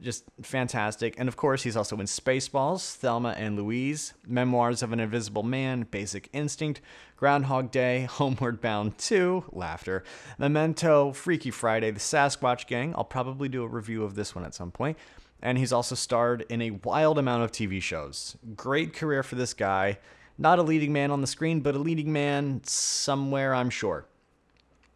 just 0.00 0.24
fantastic. 0.42 1.14
And 1.18 1.28
of 1.28 1.36
course, 1.36 1.62
he's 1.62 1.76
also 1.76 1.96
in 1.98 2.06
Spaceballs, 2.06 2.94
Thelma 2.96 3.30
and 3.30 3.56
Louise, 3.56 4.14
Memoirs 4.26 4.82
of 4.82 4.92
an 4.92 5.00
Invisible 5.00 5.42
Man, 5.42 5.86
Basic 5.90 6.28
Instinct, 6.32 6.80
Groundhog 7.16 7.70
Day, 7.70 8.02
Homeward 8.10 8.60
Bound 8.60 8.96
2, 8.98 9.44
Laughter, 9.52 10.02
Memento, 10.38 11.12
Freaky 11.12 11.50
Friday, 11.50 11.90
The 11.90 12.00
Sasquatch 12.00 12.66
Gang. 12.66 12.94
I'll 12.96 13.04
probably 13.04 13.48
do 13.48 13.62
a 13.62 13.68
review 13.68 14.04
of 14.04 14.14
this 14.14 14.34
one 14.34 14.44
at 14.44 14.54
some 14.54 14.70
point. 14.70 14.96
And 15.42 15.56
he's 15.56 15.72
also 15.72 15.94
starred 15.94 16.44
in 16.48 16.60
a 16.60 16.70
wild 16.70 17.18
amount 17.18 17.44
of 17.44 17.52
TV 17.52 17.80
shows. 17.80 18.36
Great 18.56 18.92
career 18.92 19.22
for 19.22 19.36
this 19.36 19.54
guy. 19.54 19.98
Not 20.36 20.58
a 20.58 20.62
leading 20.62 20.92
man 20.92 21.10
on 21.10 21.20
the 21.20 21.26
screen, 21.26 21.60
but 21.60 21.74
a 21.74 21.78
leading 21.78 22.12
man 22.12 22.62
somewhere, 22.64 23.54
I'm 23.54 23.70
sure. 23.70 24.06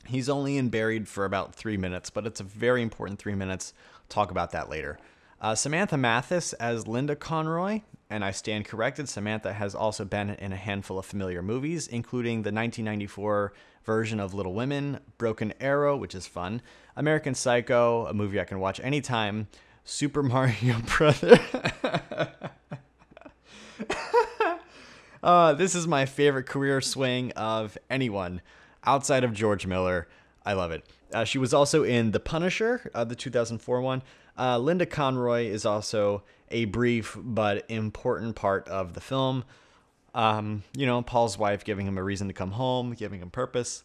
He's 0.06 0.28
only 0.28 0.58
in 0.58 0.68
Buried 0.68 1.08
for 1.08 1.24
about 1.24 1.54
three 1.54 1.76
minutes, 1.76 2.10
but 2.10 2.26
it's 2.26 2.40
a 2.40 2.44
very 2.44 2.82
important 2.82 3.18
three 3.18 3.34
minutes 3.34 3.72
talk 4.14 4.30
about 4.30 4.52
that 4.52 4.70
later. 4.70 4.96
Uh, 5.40 5.54
Samantha 5.56 5.96
Mathis 5.96 6.52
as 6.54 6.86
Linda 6.86 7.16
Conroy, 7.16 7.80
and 8.08 8.24
I 8.24 8.30
stand 8.30 8.64
corrected. 8.64 9.08
Samantha 9.08 9.52
has 9.52 9.74
also 9.74 10.04
been 10.04 10.30
in 10.30 10.52
a 10.52 10.56
handful 10.56 10.98
of 10.98 11.04
familiar 11.04 11.42
movies, 11.42 11.88
including 11.88 12.42
the 12.42 12.52
1994 12.52 13.52
version 13.84 14.20
of 14.20 14.32
Little 14.32 14.54
Women, 14.54 15.00
Broken 15.18 15.52
Arrow, 15.60 15.96
which 15.96 16.14
is 16.14 16.28
fun, 16.28 16.62
American 16.96 17.34
Psycho, 17.34 18.06
a 18.06 18.14
movie 18.14 18.40
I 18.40 18.44
can 18.44 18.60
watch 18.60 18.80
anytime, 18.80 19.48
Super 19.84 20.22
Mario 20.34 20.76
Brother. 20.96 21.40
uh, 25.22 25.54
this 25.54 25.74
is 25.74 25.88
my 25.88 26.06
favorite 26.06 26.46
career 26.46 26.80
swing 26.80 27.32
of 27.32 27.76
anyone 27.90 28.40
outside 28.84 29.24
of 29.24 29.34
George 29.34 29.66
Miller. 29.66 30.06
I 30.46 30.52
love 30.52 30.70
it. 30.70 30.86
Uh, 31.14 31.24
she 31.24 31.38
was 31.38 31.54
also 31.54 31.84
in 31.84 32.10
The 32.10 32.20
Punisher, 32.20 32.90
uh, 32.94 33.04
the 33.04 33.14
2004 33.14 33.80
one. 33.80 34.02
Uh, 34.36 34.58
Linda 34.58 34.84
Conroy 34.84 35.46
is 35.46 35.64
also 35.64 36.24
a 36.50 36.64
brief 36.66 37.16
but 37.18 37.64
important 37.70 38.34
part 38.34 38.68
of 38.68 38.94
the 38.94 39.00
film. 39.00 39.44
Um, 40.14 40.64
you 40.76 40.86
know, 40.86 41.02
Paul's 41.02 41.38
wife 41.38 41.64
giving 41.64 41.86
him 41.86 41.98
a 41.98 42.02
reason 42.02 42.28
to 42.28 42.34
come 42.34 42.52
home, 42.52 42.92
giving 42.94 43.20
him 43.20 43.30
purpose. 43.30 43.84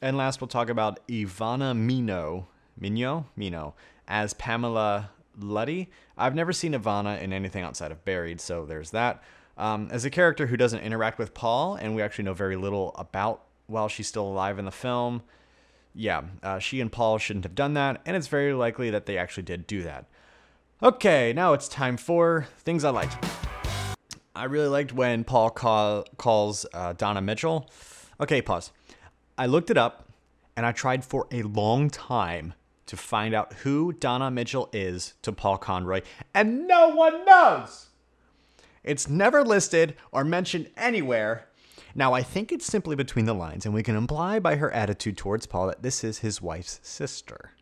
And 0.00 0.16
last, 0.16 0.40
we'll 0.40 0.48
talk 0.48 0.70
about 0.70 1.06
Ivana 1.08 1.76
Mino, 1.76 2.48
Mino, 2.78 3.26
Mino, 3.36 3.74
as 4.06 4.34
Pamela 4.34 5.10
Luddy. 5.38 5.90
I've 6.16 6.34
never 6.34 6.52
seen 6.52 6.72
Ivana 6.72 7.20
in 7.20 7.32
anything 7.32 7.64
outside 7.64 7.90
of 7.90 8.04
Buried, 8.04 8.40
so 8.40 8.64
there's 8.66 8.90
that. 8.90 9.22
Um, 9.56 9.88
as 9.90 10.04
a 10.04 10.10
character 10.10 10.46
who 10.46 10.56
doesn't 10.56 10.80
interact 10.80 11.18
with 11.18 11.34
Paul, 11.34 11.74
and 11.74 11.96
we 11.96 12.02
actually 12.02 12.24
know 12.24 12.34
very 12.34 12.56
little 12.56 12.94
about 12.96 13.42
while 13.66 13.88
she's 13.88 14.06
still 14.06 14.26
alive 14.26 14.58
in 14.58 14.64
the 14.64 14.70
film, 14.70 15.22
yeah, 15.94 16.22
uh, 16.42 16.58
she 16.58 16.80
and 16.80 16.90
Paul 16.90 17.18
shouldn't 17.18 17.44
have 17.44 17.54
done 17.54 17.74
that, 17.74 18.00
and 18.06 18.16
it's 18.16 18.28
very 18.28 18.52
likely 18.52 18.90
that 18.90 19.06
they 19.06 19.18
actually 19.18 19.42
did 19.42 19.66
do 19.66 19.82
that. 19.82 20.06
Okay, 20.82 21.32
now 21.32 21.54
it's 21.54 21.68
time 21.68 21.96
for 21.96 22.46
things 22.58 22.84
I 22.84 22.90
liked. 22.90 23.16
I 24.36 24.44
really 24.44 24.68
liked 24.68 24.92
when 24.92 25.24
Paul 25.24 25.50
call, 25.50 26.04
calls 26.16 26.64
uh, 26.72 26.92
Donna 26.92 27.20
Mitchell. 27.20 27.68
Okay, 28.20 28.40
pause. 28.40 28.70
I 29.36 29.46
looked 29.46 29.70
it 29.70 29.76
up 29.76 30.08
and 30.56 30.64
I 30.64 30.70
tried 30.70 31.04
for 31.04 31.26
a 31.32 31.42
long 31.42 31.90
time 31.90 32.54
to 32.86 32.96
find 32.96 33.34
out 33.34 33.52
who 33.64 33.92
Donna 33.92 34.30
Mitchell 34.30 34.68
is 34.72 35.14
to 35.22 35.32
Paul 35.32 35.58
Conroy, 35.58 36.02
and 36.32 36.68
no 36.68 36.88
one 36.88 37.24
knows. 37.24 37.88
It's 38.82 39.08
never 39.08 39.44
listed 39.44 39.96
or 40.12 40.24
mentioned 40.24 40.70
anywhere. 40.76 41.47
Now, 41.94 42.12
I 42.12 42.22
think 42.22 42.52
it's 42.52 42.66
simply 42.66 42.96
between 42.96 43.24
the 43.24 43.34
lines, 43.34 43.64
and 43.64 43.74
we 43.74 43.82
can 43.82 43.96
imply 43.96 44.38
by 44.38 44.56
her 44.56 44.70
attitude 44.72 45.16
towards 45.16 45.46
Paul 45.46 45.68
that 45.68 45.82
this 45.82 46.04
is 46.04 46.18
his 46.18 46.42
wife's 46.42 46.80
sister. 46.82 47.52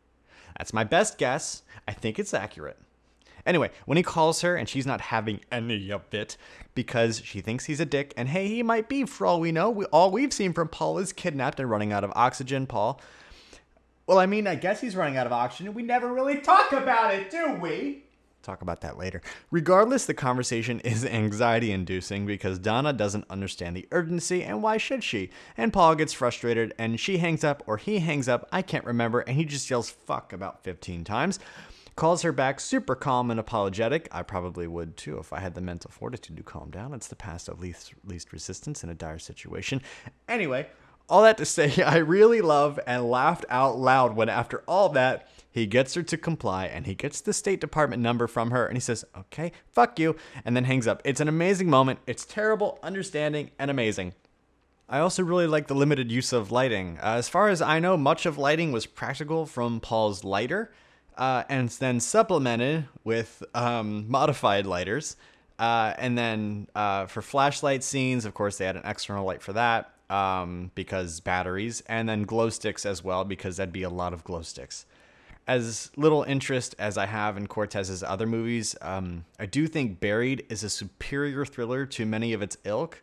That's 0.58 0.72
my 0.72 0.84
best 0.84 1.18
guess. 1.18 1.62
I 1.86 1.92
think 1.92 2.18
it's 2.18 2.34
accurate. 2.34 2.78
Anyway, 3.44 3.70
when 3.84 3.96
he 3.96 4.02
calls 4.02 4.40
her 4.40 4.56
and 4.56 4.68
she's 4.68 4.86
not 4.86 5.00
having 5.00 5.40
any 5.52 5.92
of 5.92 6.02
it 6.12 6.36
because 6.74 7.20
she 7.24 7.40
thinks 7.40 7.66
he's 7.66 7.78
a 7.78 7.86
dick, 7.86 8.12
and 8.16 8.28
hey, 8.28 8.48
he 8.48 8.62
might 8.62 8.88
be 8.88 9.04
for 9.04 9.26
all 9.26 9.38
we 9.38 9.52
know. 9.52 9.70
We, 9.70 9.84
all 9.86 10.10
we've 10.10 10.32
seen 10.32 10.52
from 10.52 10.68
Paul 10.68 10.98
is 10.98 11.12
kidnapped 11.12 11.60
and 11.60 11.70
running 11.70 11.92
out 11.92 12.04
of 12.04 12.12
oxygen. 12.16 12.66
Paul. 12.66 13.00
Well, 14.06 14.18
I 14.18 14.26
mean, 14.26 14.46
I 14.46 14.54
guess 14.56 14.80
he's 14.80 14.96
running 14.96 15.16
out 15.16 15.26
of 15.26 15.32
oxygen. 15.32 15.74
We 15.74 15.82
never 15.82 16.12
really 16.12 16.40
talk 16.40 16.72
about 16.72 17.14
it, 17.14 17.30
do 17.30 17.54
we? 17.54 18.05
Talk 18.46 18.62
about 18.62 18.80
that 18.82 18.96
later. 18.96 19.20
Regardless, 19.50 20.06
the 20.06 20.14
conversation 20.14 20.78
is 20.80 21.04
anxiety 21.04 21.72
inducing 21.72 22.26
because 22.26 22.60
Donna 22.60 22.92
doesn't 22.92 23.24
understand 23.28 23.76
the 23.76 23.88
urgency, 23.90 24.44
and 24.44 24.62
why 24.62 24.76
should 24.76 25.02
she? 25.02 25.30
And 25.56 25.72
Paul 25.72 25.96
gets 25.96 26.12
frustrated 26.12 26.72
and 26.78 27.00
she 27.00 27.18
hangs 27.18 27.42
up, 27.42 27.64
or 27.66 27.76
he 27.76 27.98
hangs 27.98 28.28
up, 28.28 28.48
I 28.52 28.62
can't 28.62 28.84
remember, 28.84 29.18
and 29.20 29.36
he 29.36 29.44
just 29.44 29.68
yells 29.68 29.90
fuck 29.90 30.32
about 30.32 30.62
15 30.62 31.02
times 31.02 31.40
calls 31.96 32.20
her 32.20 32.30
back 32.30 32.60
super 32.60 32.94
calm 32.94 33.30
and 33.30 33.40
apologetic. 33.40 34.06
I 34.12 34.22
probably 34.22 34.66
would 34.66 34.98
too 34.98 35.18
if 35.18 35.32
I 35.32 35.40
had 35.40 35.54
the 35.54 35.62
mental 35.62 35.90
fortitude 35.90 36.36
to 36.36 36.42
calm 36.42 36.70
down. 36.70 36.92
It's 36.92 37.08
the 37.08 37.16
path 37.16 37.48
of 37.48 37.58
least, 37.58 37.94
least 38.04 38.34
resistance 38.34 38.84
in 38.84 38.90
a 38.90 38.94
dire 38.94 39.18
situation. 39.18 39.80
Anyway, 40.28 40.66
all 41.08 41.22
that 41.22 41.38
to 41.38 41.44
say, 41.44 41.82
I 41.82 41.98
really 41.98 42.40
love 42.40 42.80
and 42.86 43.10
laughed 43.10 43.44
out 43.48 43.78
loud 43.78 44.16
when, 44.16 44.28
after 44.28 44.62
all 44.66 44.88
that, 44.90 45.28
he 45.50 45.66
gets 45.66 45.94
her 45.94 46.02
to 46.02 46.18
comply 46.18 46.66
and 46.66 46.84
he 46.84 46.94
gets 46.94 47.20
the 47.20 47.32
State 47.32 47.60
Department 47.60 48.02
number 48.02 48.26
from 48.26 48.50
her 48.50 48.66
and 48.66 48.76
he 48.76 48.80
says, 48.80 49.06
okay, 49.16 49.52
fuck 49.72 49.98
you, 49.98 50.16
and 50.44 50.54
then 50.54 50.64
hangs 50.64 50.86
up. 50.86 51.00
It's 51.04 51.20
an 51.20 51.28
amazing 51.28 51.70
moment. 51.70 52.00
It's 52.06 52.26
terrible, 52.26 52.78
understanding, 52.82 53.50
and 53.58 53.70
amazing. 53.70 54.12
I 54.88 54.98
also 54.98 55.22
really 55.24 55.46
like 55.46 55.66
the 55.66 55.74
limited 55.74 56.12
use 56.12 56.32
of 56.32 56.52
lighting. 56.52 56.98
Uh, 57.02 57.14
as 57.16 57.28
far 57.28 57.48
as 57.48 57.62
I 57.62 57.80
know, 57.80 57.96
much 57.96 58.26
of 58.26 58.38
lighting 58.38 58.70
was 58.70 58.86
practical 58.86 59.46
from 59.46 59.80
Paul's 59.80 60.24
lighter 60.24 60.72
uh, 61.16 61.44
and 61.48 61.70
then 61.70 62.00
supplemented 62.00 62.86
with 63.02 63.42
um, 63.54 64.08
modified 64.08 64.66
lighters. 64.66 65.16
Uh, 65.58 65.94
and 65.96 66.18
then 66.18 66.68
uh, 66.74 67.06
for 67.06 67.22
flashlight 67.22 67.82
scenes, 67.82 68.26
of 68.26 68.34
course, 68.34 68.58
they 68.58 68.66
had 68.66 68.76
an 68.76 68.82
external 68.84 69.24
light 69.24 69.42
for 69.42 69.54
that 69.54 69.95
um, 70.10 70.70
because 70.74 71.20
batteries, 71.20 71.82
and 71.86 72.08
then 72.08 72.22
glow 72.22 72.48
sticks 72.50 72.86
as 72.86 73.02
well 73.02 73.24
because 73.24 73.56
that'd 73.56 73.72
be 73.72 73.82
a 73.82 73.90
lot 73.90 74.12
of 74.12 74.24
glow 74.24 74.42
sticks. 74.42 74.86
As 75.48 75.90
little 75.96 76.24
interest 76.24 76.74
as 76.78 76.98
I 76.98 77.06
have 77.06 77.36
in 77.36 77.46
Cortes's 77.46 78.02
other 78.02 78.26
movies, 78.26 78.74
um, 78.82 79.24
I 79.38 79.46
do 79.46 79.68
think 79.68 80.00
Buried 80.00 80.44
is 80.48 80.64
a 80.64 80.70
superior 80.70 81.44
thriller 81.44 81.86
to 81.86 82.04
many 82.04 82.32
of 82.32 82.42
its 82.42 82.56
ilk, 82.64 83.02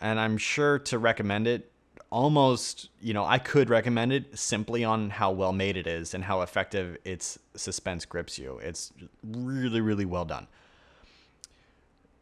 and 0.00 0.18
I'm 0.18 0.36
sure 0.36 0.78
to 0.80 0.98
recommend 0.98 1.46
it 1.46 1.70
almost, 2.10 2.88
you 3.00 3.12
know, 3.12 3.24
I 3.24 3.38
could 3.38 3.68
recommend 3.68 4.12
it 4.12 4.38
simply 4.38 4.84
on 4.84 5.10
how 5.10 5.32
well 5.32 5.52
made 5.52 5.76
it 5.76 5.86
is 5.86 6.14
and 6.14 6.24
how 6.24 6.42
effective 6.42 6.96
its 7.04 7.38
suspense 7.54 8.04
grips 8.04 8.38
you. 8.38 8.58
It's 8.58 8.92
really, 9.22 9.80
really 9.80 10.04
well 10.04 10.24
done. 10.24 10.46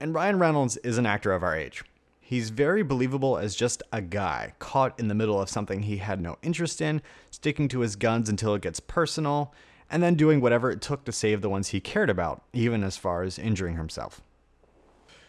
And 0.00 0.14
Ryan 0.14 0.38
Reynolds 0.38 0.76
is 0.78 0.98
an 0.98 1.06
actor 1.06 1.32
of 1.32 1.42
our 1.42 1.56
age. 1.56 1.84
He's 2.26 2.48
very 2.48 2.82
believable 2.82 3.36
as 3.36 3.54
just 3.54 3.82
a 3.92 4.00
guy 4.00 4.54
caught 4.58 4.98
in 4.98 5.08
the 5.08 5.14
middle 5.14 5.38
of 5.38 5.50
something 5.50 5.82
he 5.82 5.98
had 5.98 6.22
no 6.22 6.38
interest 6.40 6.80
in, 6.80 7.02
sticking 7.30 7.68
to 7.68 7.80
his 7.80 7.96
guns 7.96 8.30
until 8.30 8.54
it 8.54 8.62
gets 8.62 8.80
personal, 8.80 9.52
and 9.90 10.02
then 10.02 10.14
doing 10.14 10.40
whatever 10.40 10.70
it 10.70 10.80
took 10.80 11.04
to 11.04 11.12
save 11.12 11.42
the 11.42 11.50
ones 11.50 11.68
he 11.68 11.80
cared 11.80 12.08
about, 12.08 12.42
even 12.54 12.82
as 12.82 12.96
far 12.96 13.24
as 13.24 13.38
injuring 13.38 13.76
himself. 13.76 14.22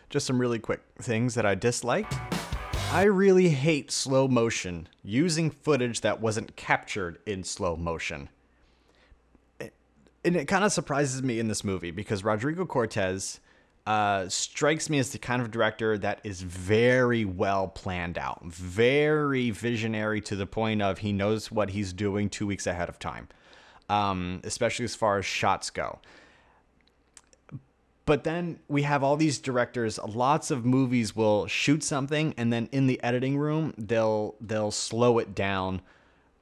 Just 0.10 0.25
some 0.25 0.40
really 0.40 0.58
quick 0.58 0.84
things 0.98 1.36
that 1.36 1.46
I 1.46 1.54
disliked. 1.54 2.16
I 2.94 3.04
really 3.04 3.50
hate 3.50 3.92
slow 3.92 4.30
motion, 4.30 4.88
using 5.04 5.52
footage 5.52 6.00
that 6.00 6.22
wasn't 6.22 6.56
captured 6.56 7.20
in 7.25 7.44
slow 7.44 7.75
motion. 7.75 8.30
And 9.60 10.38
it 10.38 10.46
kind 10.46 10.64
of 10.64 10.72
surprises 10.72 11.22
me 11.22 11.40
in 11.40 11.50
this 11.50 11.66
movie 11.66 11.92
because 11.92 12.24
Rodrigo 12.24 12.66
Cortes 12.66 13.42
uh, 13.86 14.27
strikes 14.30 14.89
me 14.89 14.98
as 14.98 15.12
the 15.12 15.20
kind 15.20 15.42
of 15.42 15.51
director 15.51 15.98
that 15.98 16.20
is 16.24 16.42
very 16.42 17.24
well 17.24 17.68
planned 17.68 18.18
out, 18.18 18.44
very 18.44 19.51
visionary 19.51 20.22
to 20.22 20.36
the 20.36 20.48
point 20.48 20.82
of 20.82 21.00
he 21.00 21.13
knows 21.13 21.51
what 21.51 21.70
he's 21.70 21.94
doing 21.94 22.30
two 22.30 22.48
weeks 22.48 22.65
ahead 22.65 22.89
of 22.89 22.98
time, 22.98 23.27
um, 23.88 24.42
especially 24.44 24.86
as 24.86 24.96
far 24.96 25.20
as 25.20 25.25
shots 25.25 25.70
go. 25.70 26.00
But 28.08 28.24
then 28.24 28.60
we 28.68 28.84
have 28.84 29.04
all 29.04 29.18
these 29.18 29.39
directors. 29.39 30.00
Lots 30.00 30.51
of 30.51 30.65
movies 30.65 31.15
will 31.15 31.48
shoot 31.48 31.84
something, 31.84 32.34
and 32.38 32.51
then 32.54 32.70
in 32.72 32.88
the 32.88 33.01
editing 33.04 33.38
room, 33.38 33.74
they'll 33.77 34.36
they'll 34.42 34.72
slow 34.72 35.20
it 35.20 35.34
down, 35.34 35.82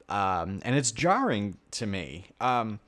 um, 0.07 0.59
and 0.63 0.75
it's 0.75 0.91
jarring 0.91 1.57
to 1.71 1.85
me. 1.85 2.27
Um, 2.41 2.79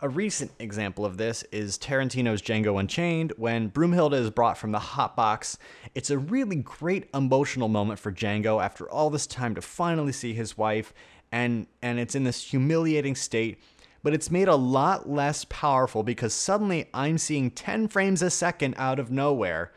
a 0.00 0.08
recent 0.08 0.50
example 0.58 1.04
of 1.04 1.16
this 1.16 1.42
is 1.44 1.78
Tarantino's 1.78 2.42
Django 2.42 2.78
Unchained. 2.78 3.32
When 3.36 3.70
Broomhilda 3.70 4.14
is 4.14 4.30
brought 4.30 4.58
from 4.58 4.72
the 4.72 4.78
hot 4.78 5.16
box, 5.16 5.58
it's 5.94 6.10
a 6.10 6.18
really 6.18 6.56
great 6.56 7.08
emotional 7.14 7.68
moment 7.68 7.98
for 8.00 8.12
Django 8.12 8.62
after 8.62 8.88
all 8.90 9.10
this 9.10 9.26
time 9.26 9.54
to 9.54 9.62
finally 9.62 10.12
see 10.12 10.34
his 10.34 10.58
wife, 10.58 10.92
and 11.32 11.66
and 11.82 11.98
it's 11.98 12.14
in 12.14 12.24
this 12.24 12.42
humiliating 12.42 13.14
state 13.14 13.58
but 14.04 14.12
it's 14.12 14.30
made 14.30 14.48
a 14.48 14.54
lot 14.54 15.08
less 15.08 15.46
powerful 15.46 16.02
because 16.02 16.34
suddenly 16.34 16.86
I'm 16.92 17.16
seeing 17.16 17.50
10 17.50 17.88
frames 17.88 18.20
a 18.20 18.28
second 18.28 18.74
out 18.76 18.98
of 18.98 19.10
nowhere. 19.10 19.72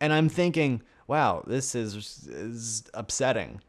And 0.00 0.12
I'm 0.12 0.28
thinking, 0.28 0.82
wow, 1.06 1.44
this 1.46 1.76
is, 1.76 2.26
is 2.26 2.90
upsetting. 2.92 3.60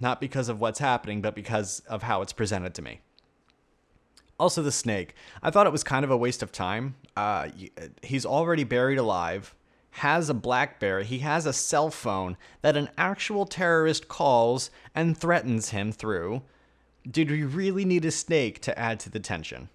Not 0.00 0.22
because 0.22 0.48
of 0.48 0.58
what's 0.58 0.78
happening, 0.78 1.20
but 1.20 1.34
because 1.34 1.80
of 1.80 2.02
how 2.02 2.22
it's 2.22 2.32
presented 2.32 2.72
to 2.74 2.82
me. 2.82 3.02
Also, 4.40 4.62
the 4.62 4.72
snake. 4.72 5.14
I 5.42 5.50
thought 5.50 5.66
it 5.66 5.72
was 5.72 5.84
kind 5.84 6.02
of 6.02 6.10
a 6.10 6.16
waste 6.16 6.42
of 6.42 6.50
time. 6.50 6.94
Uh, 7.14 7.50
he's 8.02 8.24
already 8.24 8.64
buried 8.64 8.96
alive, 8.96 9.54
has 9.90 10.30
a 10.30 10.34
Blackberry, 10.34 11.04
he 11.04 11.18
has 11.18 11.44
a 11.44 11.52
cell 11.52 11.90
phone 11.90 12.38
that 12.62 12.74
an 12.74 12.88
actual 12.96 13.44
terrorist 13.44 14.08
calls 14.08 14.70
and 14.94 15.14
threatens 15.14 15.68
him 15.68 15.92
through. 15.92 16.40
Did 17.08 17.30
we 17.30 17.42
really 17.42 17.84
need 17.84 18.06
a 18.06 18.10
snake 18.10 18.62
to 18.62 18.78
add 18.78 18.98
to 19.00 19.10
the 19.10 19.20
tension? 19.20 19.68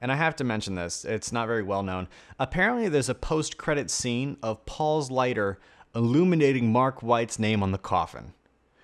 And 0.00 0.10
I 0.10 0.14
have 0.14 0.34
to 0.36 0.44
mention 0.44 0.76
this, 0.76 1.04
it's 1.04 1.30
not 1.30 1.46
very 1.46 1.62
well 1.62 1.82
known. 1.82 2.08
Apparently, 2.38 2.88
there's 2.88 3.10
a 3.10 3.14
post 3.14 3.58
credit 3.58 3.90
scene 3.90 4.38
of 4.42 4.64
Paul's 4.64 5.10
lighter 5.10 5.58
illuminating 5.94 6.72
Mark 6.72 7.02
White's 7.02 7.38
name 7.38 7.62
on 7.62 7.72
the 7.72 7.76
coffin, 7.76 8.32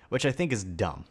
which 0.09 0.27
I 0.27 0.31
think 0.31 0.53
is 0.53 0.63
dumb. 0.63 1.05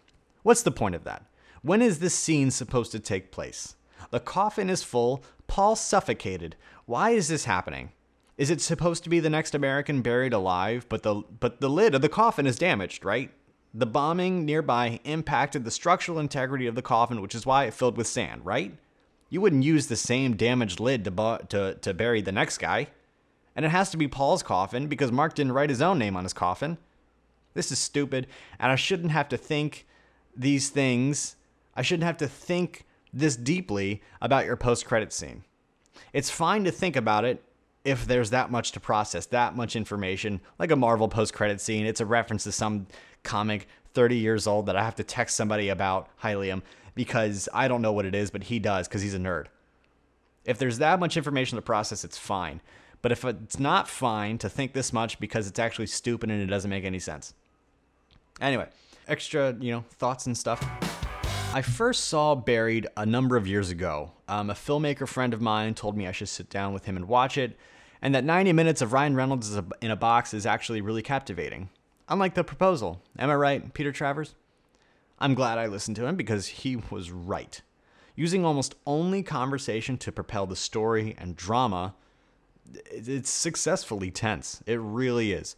What's 0.45 0.63
the 0.63 0.71
point 0.71 0.95
of 0.95 1.03
that? 1.03 1.25
When 1.67 1.83
is 1.83 1.99
this 1.99 2.15
scene 2.15 2.53
supposed 2.53 2.93
to 2.93 3.01
take 3.01 3.33
place? 3.33 3.75
The 4.13 4.21
coffin 4.21 4.71
is 4.71 4.85
full, 4.85 5.25
Paul 5.49 5.75
suffocated. 5.75 6.55
Why 6.85 7.11
is 7.11 7.27
this 7.27 7.47
happening? 7.47 7.91
Is 8.39 8.51
it 8.51 8.61
supposed 8.61 9.03
to 9.03 9.11
be 9.11 9.19
the 9.19 9.31
next 9.31 9.53
American 9.53 10.01
buried 10.01 10.33
alive, 10.33 10.87
but 10.89 11.03
the 11.03 11.25
but 11.41 11.61
the 11.61 11.69
lid 11.69 11.97
of 11.97 12.03
the 12.03 12.09
coffin 12.09 12.47
is 12.47 12.57
damaged, 12.57 13.05
right? 13.05 13.33
The 13.75 13.85
bombing 13.85 14.45
nearby 14.45 15.01
impacted 15.03 15.65
the 15.65 15.73
structural 15.73 16.21
integrity 16.21 16.69
of 16.69 16.77
the 16.77 16.83
coffin, 16.83 17.21
which 17.21 17.35
is 17.35 17.45
why 17.45 17.65
it 17.65 17.75
filled 17.75 17.97
with 17.97 18.07
sand, 18.07 18.47
right? 18.47 18.73
You 19.29 19.41
wouldn't 19.41 19.65
use 19.65 19.89
the 19.89 19.97
same 19.97 20.37
damaged 20.37 20.79
lid 20.79 21.03
to, 21.05 21.11
bu- 21.11 21.47
to, 21.49 21.75
to 21.75 21.93
bury 21.93 22.21
the 22.21 22.31
next 22.31 22.59
guy. 22.59 22.87
And 23.57 23.65
it 23.67 23.71
has 23.71 23.91
to 23.91 23.97
be 23.97 24.07
Paul's 24.07 24.45
coffin 24.45 24.87
because 24.87 25.11
Mark 25.11 25.35
didn't 25.35 25.51
write 25.51 25.71
his 25.71 25.83
own 25.83 25.99
name 25.99 26.17
on 26.17 26.23
his 26.23 26.33
coffin. 26.33 26.79
This 27.55 27.73
is 27.73 27.81
stupid, 27.81 28.29
and 28.61 28.71
I 28.71 28.77
shouldn't 28.77 29.11
have 29.11 29.29
to 29.31 29.37
think 29.37 29.85
these 30.37 30.69
things. 30.69 31.35
I 31.77 31.83
shouldn't 31.83 32.05
have 32.07 32.17
to 32.19 32.29
think 32.29 32.87
this 33.13 33.37
deeply 33.37 34.03
about 34.21 34.47
your 34.47 34.57
post 34.57 34.87
credit 34.87 35.13
scene. 35.13 35.45
It's 36.13 36.31
fine 36.31 36.65
to 36.65 36.71
think 36.71 36.97
about 36.97 37.25
it 37.25 37.43
if 37.85 38.07
there's 38.07 38.31
that 38.31 38.51
much 38.51 38.73
to 38.73 38.81
process, 38.81 39.27
that 39.27 39.55
much 39.55 39.77
information, 39.77 40.41
like 40.59 40.71
a 40.71 40.77
Marvel 40.77 41.09
post 41.09 41.33
credit 41.33 41.61
scene. 41.61 41.87
It's 41.87 42.01
a 42.01 42.07
reference 42.07 42.45
to 42.45 42.53
some 42.53 42.87
comic 43.23 43.69
30 43.95 44.17
years 44.17 44.47
old 44.47 44.67
that 44.67 44.77
I 44.77 44.83
have 44.83 44.97
to 44.97 45.05
text 45.05 45.37
somebody 45.37 45.69
about 45.69 46.09
Hylium 46.23 46.63
because 46.95 47.49
I 47.55 47.69
don't 47.69 47.83
know 47.83 47.93
what 47.93 48.05
it 48.05 48.15
is, 48.15 48.31
but 48.31 48.45
he 48.45 48.59
does 48.59 48.89
because 48.89 49.03
he's 49.03 49.15
a 49.15 49.19
nerd. 49.19 49.47
If 50.45 50.59
there's 50.59 50.79
that 50.79 51.01
much 51.01 51.17
information 51.17 51.57
to 51.57 51.63
process, 51.63 52.05
it's 52.05 52.19
fine. 52.19 52.61
But 53.03 53.13
if 53.13 53.25
it's 53.25 53.59
not 53.59 53.89
fine 53.89 54.39
to 54.39 54.49
think 54.49 54.73
this 54.73 54.93
much 54.93 55.21
because 55.21 55.47
it's 55.47 55.59
actually 55.59 55.87
stupid 55.87 56.31
and 56.31 56.43
it 56.43 56.47
doesn't 56.47 56.71
make 56.71 56.85
any 56.85 56.99
sense. 56.99 57.35
Anyway, 58.41 58.67
extra, 59.07 59.55
you 59.61 59.71
know, 59.71 59.85
thoughts 59.91 60.27
and 60.27 60.37
stuff. 60.37 60.61
I 61.57 61.63
first 61.63 62.05
saw 62.05 62.35
Buried 62.35 62.87
a 62.99 63.07
number 63.07 63.35
of 63.35 63.47
years 63.47 63.71
ago. 63.71 64.13
Um, 64.29 64.51
a 64.51 64.53
filmmaker 64.53 65.09
friend 65.09 65.33
of 65.33 65.41
mine 65.41 65.73
told 65.73 65.97
me 65.97 66.07
I 66.07 66.13
should 66.13 66.29
sit 66.29 66.51
down 66.51 66.75
with 66.75 66.85
him 66.85 66.97
and 66.97 67.09
watch 67.09 67.39
it. 67.39 67.57
and 68.03 68.15
that 68.15 68.25
90 68.25 68.53
minutes 68.53 68.83
of 68.83 68.93
Ryan 68.93 69.17
Reynolds 69.17 69.59
in 69.81 69.91
a 69.91 69.97
box 69.97 70.35
is 70.35 70.45
actually 70.45 70.83
really 70.83 71.01
captivating. 71.01 71.71
Unlike 72.11 72.35
the 72.35 72.45
proposal. 72.45 73.01
Am 73.19 73.31
I 73.31 73.37
right, 73.37 73.73
Peter 73.73 73.91
Travers? 73.91 74.35
I'm 75.19 75.33
glad 75.33 75.57
I 75.57 75.67
listened 75.67 75.97
to 75.97 76.05
him 76.05 76.15
because 76.15 76.47
he 76.47 76.77
was 76.91 77.11
right. 77.11 77.63
Using 78.15 78.45
almost 78.45 78.75
only 78.87 79.23
conversation 79.23 79.97
to 79.97 80.13
propel 80.13 80.45
the 80.45 80.57
story 80.57 81.15
and 81.17 81.37
drama, 81.37 81.95
it's 82.91 83.31
successfully 83.31 84.11
tense. 84.11 84.63
It 84.67 84.79
really 84.79 85.33
is. 85.33 85.57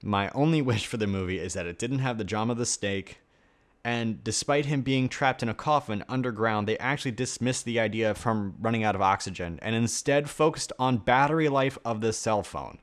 My 0.00 0.30
only 0.30 0.62
wish 0.70 0.86
for 0.86 0.96
the 0.96 1.08
movie 1.08 1.40
is 1.40 1.54
that 1.54 1.66
it 1.66 1.76
didn't 1.76 1.98
have 1.98 2.18
the 2.18 2.24
drama 2.24 2.52
of 2.52 2.58
the 2.58 2.66
stake. 2.66 3.19
And 3.82 4.22
despite 4.22 4.66
him 4.66 4.82
being 4.82 5.08
trapped 5.08 5.42
in 5.42 5.48
a 5.48 5.54
coffin 5.54 6.04
underground, 6.08 6.68
they 6.68 6.76
actually 6.78 7.12
dismissed 7.12 7.64
the 7.64 7.80
idea 7.80 8.14
from 8.14 8.54
running 8.60 8.84
out 8.84 8.94
of 8.94 9.00
oxygen 9.00 9.58
and 9.62 9.74
instead 9.74 10.28
focused 10.28 10.72
on 10.78 10.98
battery 10.98 11.48
life 11.48 11.78
of 11.84 12.02
the 12.02 12.12
cell 12.12 12.42
phone, 12.42 12.78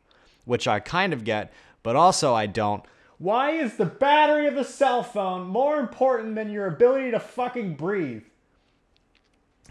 which 0.46 0.68
I 0.68 0.80
kind 0.80 1.14
of 1.14 1.24
get, 1.24 1.54
but 1.84 1.96
also 1.96 2.34
I 2.34 2.48
don't. 2.48 2.84
Why 3.20 3.52
is 3.52 3.78
the 3.78 3.86
battery 3.86 4.48
of 4.48 4.56
the 4.56 4.64
cell 4.64 5.04
phone 5.04 5.48
more 5.48 5.80
important 5.80 6.36
than 6.36 6.50
your 6.50 6.66
ability 6.68 7.12
to 7.12 7.20
fucking 7.20 7.76
breathe? 7.76 8.24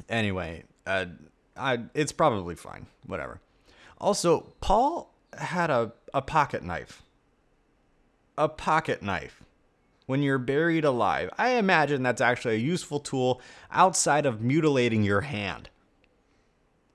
Anyway, 0.09 0.65
uh, 0.87 1.07
I, 1.57 1.81
it's 1.95 2.13
probably 2.13 2.55
fine. 2.55 2.87
Whatever. 3.07 3.41
Also, 4.01 4.53
Paul 4.61 5.13
had 5.37 5.71
a, 5.71 5.93
a 6.13 6.23
pocket 6.23 6.63
knife. 6.63 7.03
A 8.39 8.49
pocket 8.49 9.03
knife. 9.03 9.43
When 10.07 10.23
you're 10.23 10.39
buried 10.39 10.85
alive, 10.85 11.31
I 11.37 11.51
imagine 11.51 12.03
that's 12.03 12.21
actually 12.21 12.55
a 12.55 12.59
useful 12.59 13.01
tool 13.01 13.41
outside 13.71 14.25
of 14.25 14.41
mutilating 14.41 15.03
your 15.03 15.23
hand. 15.23 15.69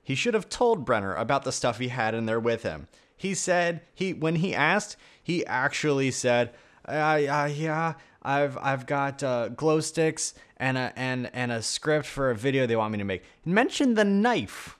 He 0.04 0.16
should 0.16 0.34
have 0.34 0.50
told 0.50 0.86
Brenner 0.86 1.14
about 1.14 1.44
the 1.44 1.52
stuff 1.52 1.78
he 1.78 1.90
had 1.90 2.16
in 2.16 2.26
there 2.26 2.40
with 2.40 2.64
him. 2.64 2.88
He 3.16 3.34
said 3.34 3.82
he 3.94 4.14
when 4.14 4.38
he 4.38 4.56
asked, 4.56 4.98
he 5.22 5.46
actually 5.46 6.10
said, 6.12 6.54
uh, 6.88 6.92
uh, 6.92 7.50
"Yeah, 7.54 7.94
I've 8.24 8.58
I've 8.58 8.86
got 8.88 9.22
uh, 9.22 9.50
glow 9.50 9.80
sticks 9.80 10.34
and 10.58 10.78
a 10.78 10.94
and 10.96 11.30
and 11.34 11.52
a 11.52 11.62
script 11.62 12.08
for 12.08 12.32
a 12.32 12.36
video 12.36 12.66
they 12.66 12.76
want 12.76 12.94
me 12.94 12.98
to 12.98 13.04
make." 13.04 13.24
Mention 13.46 13.94
the 13.94 14.06
knife 14.06 14.78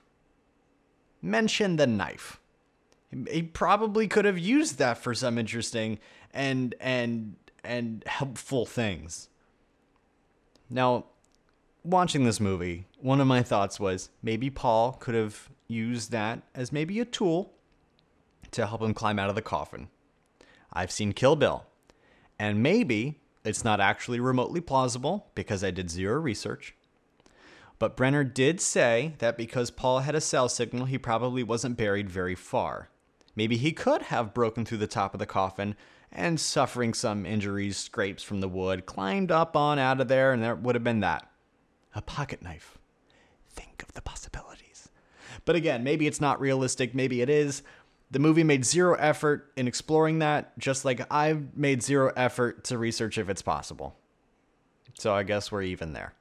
mention 1.22 1.76
the 1.76 1.86
knife. 1.86 2.40
He 3.30 3.42
probably 3.42 4.08
could 4.08 4.24
have 4.24 4.38
used 4.38 4.78
that 4.78 4.98
for 4.98 5.14
some 5.14 5.38
interesting 5.38 5.98
and 6.34 6.74
and 6.80 7.36
and 7.64 8.02
helpful 8.06 8.66
things. 8.66 9.28
Now, 10.68 11.06
watching 11.84 12.24
this 12.24 12.40
movie, 12.40 12.86
one 13.00 13.20
of 13.20 13.26
my 13.26 13.42
thoughts 13.42 13.78
was 13.78 14.10
maybe 14.22 14.50
Paul 14.50 14.92
could 14.92 15.14
have 15.14 15.50
used 15.68 16.10
that 16.12 16.42
as 16.54 16.72
maybe 16.72 17.00
a 17.00 17.04
tool 17.04 17.52
to 18.52 18.66
help 18.66 18.82
him 18.82 18.94
climb 18.94 19.18
out 19.18 19.28
of 19.28 19.34
the 19.34 19.42
coffin. 19.42 19.88
I've 20.72 20.90
seen 20.90 21.12
Kill 21.12 21.36
Bill, 21.36 21.66
and 22.38 22.62
maybe 22.62 23.20
it's 23.44 23.64
not 23.64 23.80
actually 23.80 24.20
remotely 24.20 24.60
plausible 24.60 25.30
because 25.34 25.64
I 25.64 25.70
did 25.70 25.90
zero 25.90 26.20
research. 26.20 26.74
But 27.78 27.96
Brenner 27.96 28.24
did 28.24 28.60
say 28.60 29.14
that 29.18 29.36
because 29.36 29.70
Paul 29.70 30.00
had 30.00 30.14
a 30.14 30.20
cell 30.20 30.48
signal, 30.48 30.86
he 30.86 30.98
probably 30.98 31.42
wasn't 31.42 31.76
buried 31.76 32.08
very 32.08 32.36
far. 32.36 32.90
Maybe 33.34 33.56
he 33.56 33.72
could 33.72 34.02
have 34.02 34.34
broken 34.34 34.64
through 34.64 34.78
the 34.78 34.86
top 34.86 35.14
of 35.14 35.18
the 35.18 35.26
coffin 35.26 35.74
and, 36.12 36.38
suffering 36.38 36.94
some 36.94 37.26
injuries, 37.26 37.76
scrapes 37.76 38.22
from 38.22 38.40
the 38.40 38.48
wood, 38.48 38.86
climbed 38.86 39.32
up 39.32 39.56
on 39.56 39.78
out 39.78 40.00
of 40.00 40.08
there, 40.08 40.32
and 40.32 40.42
there 40.42 40.54
would 40.54 40.74
have 40.74 40.84
been 40.84 41.00
that. 41.00 41.28
A 41.94 42.02
pocket 42.02 42.42
knife. 42.42 42.78
Think 43.48 43.82
of 43.82 43.92
the 43.92 44.02
possibilities. 44.02 44.88
But 45.44 45.56
again, 45.56 45.82
maybe 45.82 46.06
it's 46.06 46.20
not 46.20 46.40
realistic, 46.40 46.94
maybe 46.94 47.20
it 47.20 47.28
is. 47.28 47.62
The 48.10 48.18
movie 48.18 48.44
made 48.44 48.64
zero 48.64 48.94
effort 48.94 49.50
in 49.56 49.66
exploring 49.66 50.18
that, 50.18 50.58
just 50.58 50.84
like 50.84 51.00
I've 51.10 51.56
made 51.56 51.82
zero 51.82 52.12
effort 52.14 52.64
to 52.64 52.78
research 52.78 53.16
if 53.16 53.28
it's 53.28 53.42
possible. 53.42 53.96
So 54.98 55.14
I 55.14 55.22
guess 55.22 55.50
we're 55.50 55.62
even 55.62 55.94
there. 55.94 56.12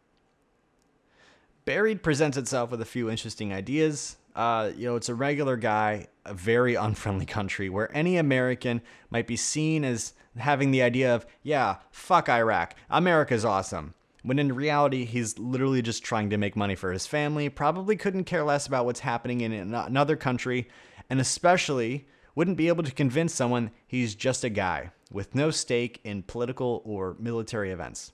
Buried 1.65 2.01
presents 2.01 2.37
itself 2.37 2.71
with 2.71 2.81
a 2.81 2.85
few 2.85 3.09
interesting 3.09 3.53
ideas. 3.53 4.15
Uh, 4.35 4.71
you 4.75 4.87
know, 4.87 4.95
it's 4.95 5.09
a 5.09 5.15
regular 5.15 5.57
guy, 5.57 6.07
a 6.25 6.33
very 6.33 6.75
unfriendly 6.87 7.25
country 7.25 7.69
where 7.69 7.95
any 7.95 8.17
American 8.17 8.81
might 9.09 9.27
be 9.27 9.35
seen 9.35 9.83
as 9.83 10.13
having 10.37 10.71
the 10.71 10.81
idea 10.81 11.13
of, 11.13 11.25
yeah, 11.43 11.77
fuck 11.91 12.29
Iraq, 12.29 12.75
America's 12.89 13.45
awesome. 13.45 13.93
When 14.23 14.37
in 14.37 14.53
reality, 14.53 15.05
he's 15.05 15.39
literally 15.39 15.81
just 15.81 16.03
trying 16.03 16.29
to 16.29 16.37
make 16.37 16.55
money 16.55 16.75
for 16.75 16.91
his 16.91 17.07
family, 17.07 17.49
probably 17.49 17.95
couldn't 17.95 18.25
care 18.25 18.43
less 18.43 18.67
about 18.67 18.85
what's 18.85 18.99
happening 18.99 19.41
in 19.41 19.51
another 19.51 20.15
country, 20.15 20.69
and 21.09 21.19
especially 21.19 22.07
wouldn't 22.35 22.57
be 22.57 22.67
able 22.67 22.83
to 22.83 22.91
convince 22.91 23.33
someone 23.33 23.71
he's 23.87 24.13
just 24.15 24.43
a 24.43 24.49
guy 24.49 24.91
with 25.11 25.35
no 25.35 25.51
stake 25.51 25.99
in 26.03 26.23
political 26.23 26.81
or 26.85 27.15
military 27.19 27.71
events. 27.71 28.13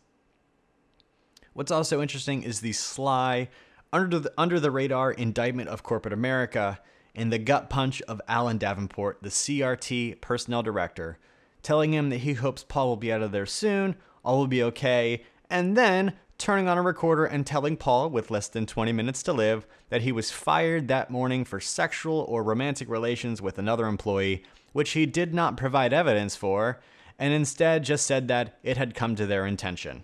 What's 1.53 1.71
also 1.71 2.01
interesting 2.01 2.43
is 2.43 2.61
the 2.61 2.73
sly, 2.73 3.49
under 3.91 4.19
the, 4.19 4.33
under 4.37 4.59
the 4.59 4.71
radar 4.71 5.11
indictment 5.11 5.69
of 5.69 5.83
corporate 5.83 6.13
America 6.13 6.79
and 7.15 7.31
the 7.31 7.39
gut 7.39 7.69
punch 7.69 8.01
of 8.03 8.21
Alan 8.27 8.57
Davenport, 8.57 9.19
the 9.21 9.29
CRT 9.29 10.21
personnel 10.21 10.63
director, 10.63 11.17
telling 11.63 11.93
him 11.93 12.09
that 12.09 12.19
he 12.19 12.33
hopes 12.33 12.63
Paul 12.63 12.89
will 12.89 12.97
be 12.97 13.11
out 13.11 13.21
of 13.21 13.31
there 13.31 13.45
soon, 13.45 13.95
all 14.23 14.37
will 14.37 14.47
be 14.47 14.63
okay, 14.63 15.23
and 15.49 15.75
then 15.75 16.13
turning 16.37 16.67
on 16.67 16.77
a 16.77 16.81
recorder 16.81 17.25
and 17.25 17.45
telling 17.45 17.75
Paul, 17.75 18.09
with 18.09 18.29
less 18.29 18.47
than 18.47 18.65
20 18.65 18.91
minutes 18.91 19.23
to 19.23 19.33
live, 19.33 19.65
that 19.89 20.03
he 20.03 20.11
was 20.11 20.29
fired 20.29 20.87
that 20.87 21.09
morning 21.09 21.43
for 21.43 21.59
sexual 21.59 22.19
or 22.29 22.43
romantic 22.43 22.87
relations 22.87 23.41
with 23.41 23.57
another 23.57 23.87
employee, 23.87 24.43
which 24.73 24.91
he 24.91 25.05
did 25.05 25.33
not 25.33 25.57
provide 25.57 25.93
evidence 25.93 26.35
for, 26.35 26.79
and 27.17 27.33
instead 27.33 27.83
just 27.83 28.05
said 28.05 28.27
that 28.27 28.59
it 28.61 28.77
had 28.77 28.93
come 28.93 29.15
to 29.15 29.25
their 29.25 29.45
intention 29.45 30.03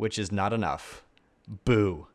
which 0.00 0.18
is 0.18 0.32
not 0.32 0.52
enough. 0.52 1.04
Boo. 1.64 2.06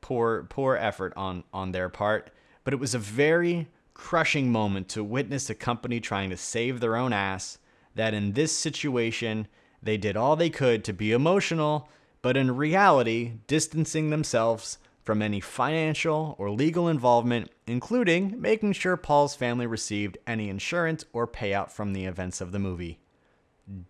Poor 0.00 0.44
poor 0.44 0.76
effort 0.76 1.12
on 1.16 1.44
on 1.52 1.72
their 1.72 1.88
part, 1.88 2.30
but 2.64 2.72
it 2.74 2.80
was 2.80 2.94
a 2.94 2.98
very 2.98 3.68
crushing 3.94 4.50
moment 4.50 4.88
to 4.88 5.04
witness 5.04 5.50
a 5.50 5.54
company 5.54 6.00
trying 6.00 6.30
to 6.30 6.36
save 6.36 6.80
their 6.80 6.96
own 6.96 7.12
ass 7.12 7.58
that 7.94 8.14
in 8.14 8.32
this 8.32 8.56
situation 8.56 9.46
they 9.82 9.96
did 9.96 10.16
all 10.16 10.36
they 10.36 10.50
could 10.50 10.84
to 10.84 10.92
be 10.92 11.12
emotional, 11.12 11.88
but 12.22 12.36
in 12.36 12.56
reality 12.56 13.32
distancing 13.46 14.10
themselves 14.10 14.78
from 15.02 15.22
any 15.22 15.40
financial 15.40 16.34
or 16.38 16.50
legal 16.50 16.88
involvement, 16.88 17.50
including 17.66 18.40
making 18.40 18.72
sure 18.72 18.96
Paul's 18.96 19.34
family 19.34 19.66
received 19.66 20.18
any 20.26 20.48
insurance 20.48 21.04
or 21.12 21.26
payout 21.26 21.70
from 21.70 21.92
the 21.92 22.04
events 22.04 22.40
of 22.40 22.52
the 22.52 22.58
movie. 22.58 23.00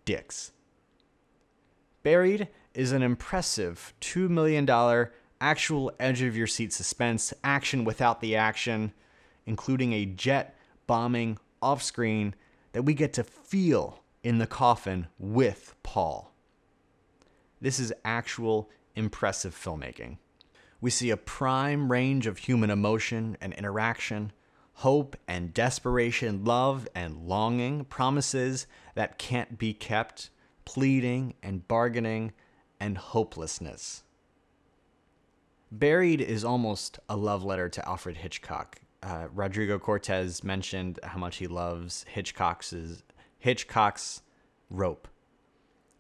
Dicks. 0.05 0.53
Buried 2.03 2.49
is 2.73 2.93
an 2.93 3.03
impressive 3.03 3.93
$2 4.01 4.29
million 4.29 4.65
actual 5.41 5.93
edge 5.99 6.23
of 6.23 6.37
your 6.37 6.47
seat 6.47 6.73
suspense 6.73 7.33
action 7.43 7.85
without 7.85 8.21
the 8.21 8.37
action, 8.37 8.93
including 9.47 9.93
a 9.93 10.07
jet 10.07 10.57
bombing 10.87 11.39
off 11.63 11.83
screen 11.83 12.35
that 12.73 12.83
we 12.83 12.95
get 12.95 13.13
to 13.15 13.25
feel 13.25 14.03
in 14.23 14.39
the 14.39 14.47
coffin 14.47 15.07
with 15.19 15.75
Paul. 15.83 16.33
This 17.61 17.79
is 17.79 17.93
actual 18.05 18.71
impressive 18.95 19.55
filmmaking. 19.55 20.19
We 20.81 20.91
see 20.91 21.11
a 21.11 21.17
prime 21.17 21.91
range 21.91 22.27
of 22.27 22.39
human 22.39 22.71
emotion 22.71 23.37
and 23.41 23.53
interaction, 23.53 24.33
hope 24.75 25.17
and 25.29 25.53
desperation, 25.53 26.45
love 26.45 26.89
and 26.95 27.29
longing, 27.29 27.85
promises 27.85 28.67
that 28.95 29.19
can't 29.19 29.59
be 29.59 29.75
kept, 29.75 30.31
pleading 30.65 31.35
and 31.43 31.69
bargaining, 31.69 32.33
and 32.79 32.97
hopelessness. 32.97 34.05
Buried 35.73 36.21
is 36.21 36.45
almost 36.45 36.99
a 37.09 37.17
love 37.17 37.45
letter 37.45 37.69
to 37.69 37.89
Alfred 37.89 38.17
Hitchcock. 38.17 38.81
Uh, 39.05 39.29
Rodrigo 39.33 39.79
Cortes 39.79 40.43
mentioned 40.43 40.99
how 41.05 41.19
much 41.19 41.37
he 41.37 41.47
loves 41.47 42.05
Hitchcock's 42.09 42.75
Hitchcock's 43.39 44.23
Rope, 44.69 45.07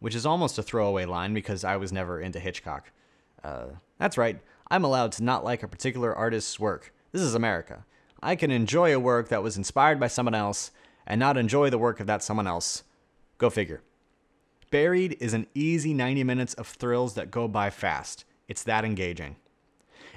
which 0.01 0.17
is 0.17 0.27
almost 0.27 0.59
a 0.59 0.63
throwaway 0.63 1.05
line 1.05 1.33
because 1.35 1.63
I 1.63 1.77
was 1.77 1.93
never 1.93 2.21
into 2.21 2.41
Hitchcock. 2.41 2.91
Uh, 3.45 3.67
that's 3.99 4.19
right, 4.19 4.41
I'm 4.71 4.85
allowed 4.85 5.13
to 5.13 5.25
not 5.25 5.45
like 5.45 5.63
a 5.63 5.69
particular 5.69 6.15
artist's 6.15 6.59
work. 6.59 6.93
This 7.13 7.23
is 7.23 7.37
America. 7.37 7.85
I 8.21 8.35
can 8.35 8.51
enjoy 8.51 8.95
a 8.95 9.01
work 9.01 9.29
that 9.29 9.43
was 9.43 9.57
inspired 9.57 10.01
by 10.01 10.09
someone 10.09 10.35
else 10.35 10.73
and 11.07 11.21
not 11.21 11.37
enjoy 11.37 11.71
the 11.71 11.79
work 11.79 12.01
of 12.01 12.07
that 12.09 12.25
someone 12.25 12.47
else. 12.47 12.83
Go 13.39 13.49
figure. 13.49 13.83
Buried 14.71 15.17
is 15.21 15.33
an 15.33 15.47
easy 15.55 15.95
90 15.95 16.25
minutes 16.25 16.55
of 16.55 16.67
thrills 16.67 17.15
that 17.15 17.31
go 17.31 17.49
by 17.49 17.71
fast. 17.71 18.25
It's 18.49 18.65
that 18.65 18.85
engaging. 18.85 19.37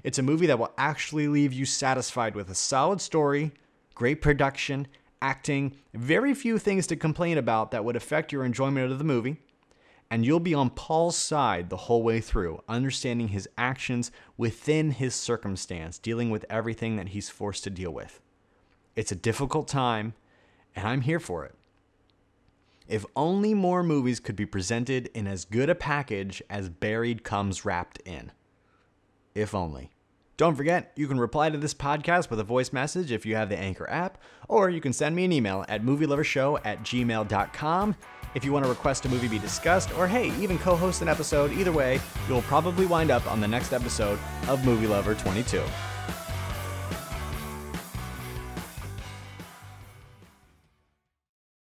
It's 0.03 0.19
a 0.19 0.23
movie 0.23 0.47
that 0.47 0.59
will 0.59 0.73
actually 0.77 1.27
leave 1.27 1.53
you 1.53 1.65
satisfied 1.65 2.35
with 2.35 2.49
a 2.49 2.55
solid 2.55 2.99
story, 2.99 3.51
great 3.95 4.21
production, 4.21 4.87
acting, 5.21 5.77
very 5.93 6.33
few 6.33 6.57
things 6.57 6.85
to 6.87 6.95
complain 6.97 7.37
about 7.37 7.71
that 7.71 7.85
would 7.85 7.95
affect 7.95 8.33
your 8.33 8.43
enjoyment 8.43 8.91
of 8.91 8.97
the 8.97 9.05
movie, 9.05 9.37
and 10.11 10.25
you'll 10.25 10.41
be 10.41 10.53
on 10.53 10.69
Paul's 10.69 11.15
side 11.15 11.69
the 11.69 11.77
whole 11.77 12.03
way 12.03 12.19
through, 12.19 12.61
understanding 12.67 13.29
his 13.29 13.47
actions 13.57 14.11
within 14.35 14.91
his 14.91 15.15
circumstance, 15.15 15.97
dealing 15.97 16.29
with 16.29 16.45
everything 16.49 16.97
that 16.97 17.09
he's 17.09 17.29
forced 17.29 17.63
to 17.63 17.69
deal 17.69 17.91
with. 17.91 18.19
It's 18.97 19.13
a 19.13 19.15
difficult 19.15 19.69
time, 19.69 20.13
and 20.75 20.85
I'm 20.85 21.01
here 21.01 21.21
for 21.21 21.45
it. 21.45 21.55
If 22.87 23.05
only 23.15 23.53
more 23.53 23.81
movies 23.81 24.19
could 24.19 24.35
be 24.35 24.45
presented 24.45 25.09
in 25.13 25.25
as 25.25 25.45
good 25.45 25.69
a 25.69 25.75
package 25.75 26.43
as 26.49 26.67
Buried 26.67 27.23
comes 27.23 27.63
wrapped 27.63 27.99
in. 28.05 28.33
If 29.33 29.55
only. 29.55 29.92
Don't 30.35 30.55
forget, 30.55 30.91
you 30.95 31.07
can 31.07 31.19
reply 31.19 31.49
to 31.49 31.57
this 31.57 31.73
podcast 31.75 32.29
with 32.29 32.39
a 32.39 32.43
voice 32.43 32.73
message 32.73 33.11
if 33.11 33.25
you 33.25 33.35
have 33.35 33.49
the 33.49 33.57
Anchor 33.57 33.87
app, 33.89 34.17
or 34.47 34.69
you 34.69 34.81
can 34.81 34.91
send 34.91 35.15
me 35.15 35.25
an 35.25 35.31
email 35.31 35.63
at 35.69 35.83
movielovershow 35.83 36.59
at 36.65 36.79
gmail.com 36.79 37.95
if 38.33 38.43
you 38.43 38.51
want 38.51 38.65
to 38.65 38.69
request 38.69 39.05
a 39.05 39.09
movie 39.09 39.27
be 39.27 39.37
discussed, 39.37 39.95
or 39.95 40.07
hey, 40.07 40.35
even 40.41 40.57
co 40.57 40.75
host 40.75 41.03
an 41.03 41.07
episode. 41.07 41.51
Either 41.51 41.71
way, 41.71 41.99
you'll 42.27 42.41
probably 42.43 42.87
wind 42.87 43.11
up 43.11 43.29
on 43.31 43.41
the 43.41 43.47
next 43.47 43.73
episode 43.73 44.17
of 44.47 44.65
Movie 44.65 44.87
Lover 44.87 45.13
22. 45.13 45.63